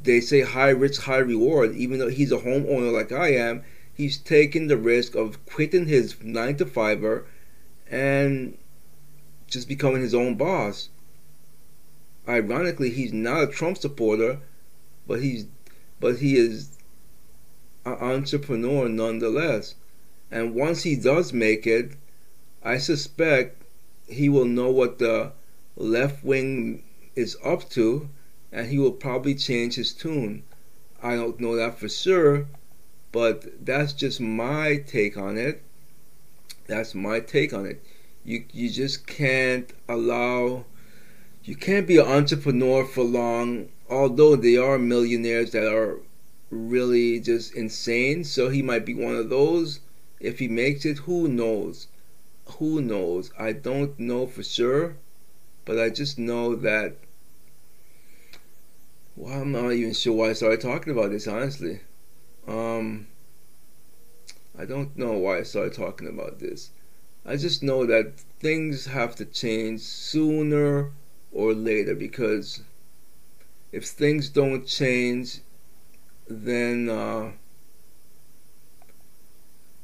they 0.02 0.20
say 0.20 0.40
high 0.40 0.70
risk, 0.70 1.02
high 1.02 1.18
reward. 1.18 1.74
Even 1.74 1.98
though 1.98 2.08
he's 2.08 2.32
a 2.32 2.38
homeowner 2.38 2.92
like 2.92 3.12
I 3.12 3.32
am, 3.34 3.62
he's 3.92 4.18
taking 4.18 4.68
the 4.68 4.76
risk 4.76 5.14
of 5.14 5.44
quitting 5.46 5.86
his 5.86 6.16
nine 6.22 6.56
to 6.56 6.66
fiver 6.66 7.26
and 7.90 8.56
just 9.46 9.68
becoming 9.68 10.02
his 10.02 10.14
own 10.14 10.36
boss. 10.36 10.88
Ironically, 12.28 12.90
he's 12.90 13.12
not 13.12 13.42
a 13.42 13.46
Trump 13.46 13.78
supporter, 13.78 14.40
but 15.06 15.22
he's 15.22 15.46
but 16.00 16.18
he 16.18 16.36
is 16.36 16.78
an 17.84 17.94
entrepreneur 17.94 18.88
nonetheless. 18.88 19.74
And 20.30 20.54
once 20.54 20.82
he 20.82 20.94
does 20.94 21.32
make 21.32 21.66
it, 21.66 21.92
I 22.62 22.78
suspect 22.78 23.62
he 24.06 24.28
will 24.28 24.44
know 24.44 24.70
what 24.70 24.98
the 24.98 25.32
left 25.76 26.22
wing 26.22 26.82
is 27.14 27.36
up 27.42 27.68
to 27.70 28.08
and 28.52 28.68
he 28.68 28.78
will 28.78 28.92
probably 28.92 29.34
change 29.34 29.74
his 29.74 29.92
tune. 29.92 30.42
I 31.02 31.16
don't 31.16 31.40
know 31.40 31.56
that 31.56 31.78
for 31.78 31.88
sure, 31.88 32.46
but 33.12 33.64
that's 33.64 33.92
just 33.92 34.20
my 34.20 34.76
take 34.86 35.16
on 35.16 35.36
it. 35.36 35.62
That's 36.68 36.94
my 36.94 37.18
take 37.18 37.52
on 37.52 37.66
it. 37.66 37.82
You 38.24 38.44
you 38.52 38.70
just 38.70 39.06
can't 39.06 39.72
allow 39.88 40.66
you 41.42 41.56
can't 41.56 41.86
be 41.86 41.96
an 41.96 42.06
entrepreneur 42.06 42.84
for 42.84 43.02
long, 43.02 43.70
although 43.88 44.36
there 44.36 44.62
are 44.62 44.78
millionaires 44.78 45.52
that 45.52 45.66
are 45.66 46.00
really 46.50 47.20
just 47.20 47.54
insane. 47.54 48.22
So 48.22 48.50
he 48.50 48.60
might 48.60 48.84
be 48.84 48.92
one 48.94 49.14
of 49.14 49.30
those. 49.30 49.80
If 50.20 50.40
he 50.40 50.48
makes 50.48 50.84
it, 50.84 50.98
who 50.98 51.26
knows? 51.26 51.86
Who 52.58 52.82
knows? 52.82 53.32
I 53.38 53.52
don't 53.52 53.98
know 53.98 54.26
for 54.26 54.42
sure, 54.42 54.96
but 55.64 55.78
I 55.78 55.88
just 55.88 56.18
know 56.18 56.54
that. 56.56 56.96
Well, 59.16 59.40
I'm 59.40 59.52
not 59.52 59.72
even 59.72 59.94
sure 59.94 60.12
why 60.12 60.30
I 60.30 60.32
started 60.34 60.60
talking 60.60 60.92
about 60.92 61.12
this, 61.12 61.26
honestly. 61.26 61.80
Um, 62.46 63.06
I 64.58 64.64
don't 64.64 64.96
know 64.98 65.12
why 65.12 65.38
I 65.38 65.42
started 65.44 65.74
talking 65.74 66.08
about 66.08 66.40
this. 66.40 66.70
I 67.24 67.36
just 67.36 67.62
know 67.62 67.86
that 67.86 68.18
things 68.40 68.86
have 68.86 69.14
to 69.16 69.24
change 69.24 69.80
sooner 69.82 70.90
or 71.30 71.54
later 71.54 71.94
because 71.94 72.62
if 73.70 73.84
things 73.84 74.28
don't 74.28 74.66
change, 74.66 75.40
then 76.26 76.88
uh, 76.88 77.32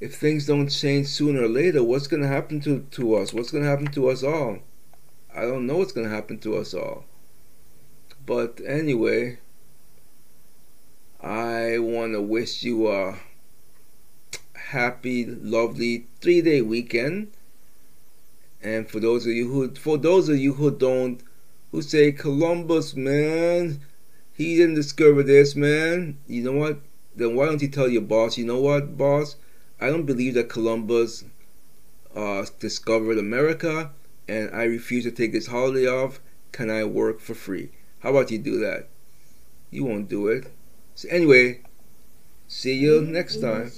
if 0.01 0.17
things 0.17 0.47
don't 0.47 0.69
change 0.69 1.07
sooner 1.07 1.43
or 1.43 1.49
later, 1.49 1.85
what's 1.85 2.09
going 2.09 2.23
to 2.23 2.29
happen 2.29 2.61
to, 2.63 2.81
to 2.91 3.15
us? 3.15 3.33
What's 3.33 3.53
going 3.53 3.63
to 3.63 3.71
happen 3.71 3.93
to 3.93 4.09
us 4.09 4.25
all? 4.25 4.59
I 5.33 5.43
don't 5.43 5.67
know 5.67 5.77
what's 5.77 5.93
going 5.93 6.09
to 6.09 6.15
happen 6.15 6.39
to 6.39 6.57
us 6.57 6.75
all. 6.75 7.05
But 8.27 8.61
anyway, 8.67 9.39
I 11.21 11.79
want 11.79 12.15
to 12.15 12.23
wish 12.23 12.63
you 12.63 12.89
a 12.89 13.19
happy, 14.75 15.25
lovely 15.25 16.07
three 16.21 16.43
day 16.43 16.61
weekend. 16.61 17.33
And 18.61 18.91
for 18.91 18.99
those 18.99 19.25
of 19.27 19.33
you 19.33 19.49
who, 19.49 19.75
for 19.75 19.97
those 19.97 20.29
of 20.29 20.39
you 20.39 20.55
who 20.55 20.71
don't, 20.71 21.23
who 21.71 21.81
say 21.81 22.13
Columbus, 22.13 22.95
man, 22.97 23.81
he 24.33 24.57
didn't 24.57 24.75
discover 24.75 25.23
this, 25.23 25.55
man. 25.55 26.19
You 26.27 26.43
know 26.43 26.53
what? 26.53 26.81
Then 27.15 27.37
why 27.37 27.47
don't 27.47 27.63
you 27.63 27.69
tell 27.69 27.89
your 27.89 28.03
boss? 28.03 28.37
You 28.37 28.47
know 28.47 28.61
what, 28.61 28.99
boss? 28.99 29.37
I 29.81 29.89
don't 29.89 30.07
believe 30.07 30.35
that 30.35 30.49
Columbus 30.49 31.25
uh, 32.17 32.45
discovered 32.59 33.19
America, 33.19 33.93
and 34.27 34.51
I 34.55 34.65
refuse 34.65 35.05
to 35.05 35.11
take 35.11 35.33
this 35.33 35.47
holiday 35.47 35.87
off. 35.87 36.21
Can 36.53 36.71
I 36.71 36.85
work 36.85 37.21
for 37.21 37.35
free? 37.35 37.71
How 38.01 38.11
about 38.11 38.31
you 38.31 38.39
do 38.39 38.59
that? 38.59 38.89
You 39.71 39.85
won't 39.85 40.09
do 40.09 40.29
it. 40.29 40.53
So 40.95 41.09
anyway, 41.11 41.61
see 42.49 42.75
you 42.75 43.03
next 43.03 43.41
time. 43.41 43.71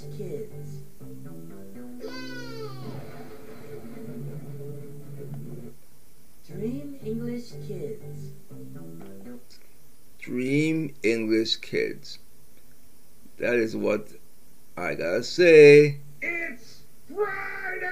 English 7.07 7.53
Kids. 7.69 8.33
Dream 10.19 10.93
English 11.05 11.55
Kids. 11.59 12.19
That 13.39 13.55
is 13.55 13.77
what 13.77 14.09
I 14.77 14.95
gotta 14.95 15.23
say. 15.23 16.01
It's 16.21 16.81
Friday! 17.07 17.87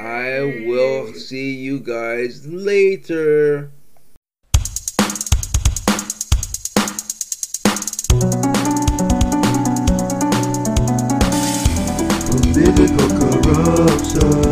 I 0.00 0.64
will 0.66 1.12
see 1.12 1.56
you 1.56 1.78
guys 1.78 2.46
later. 2.46 3.70
Political 12.30 13.08
corruption 13.18 14.45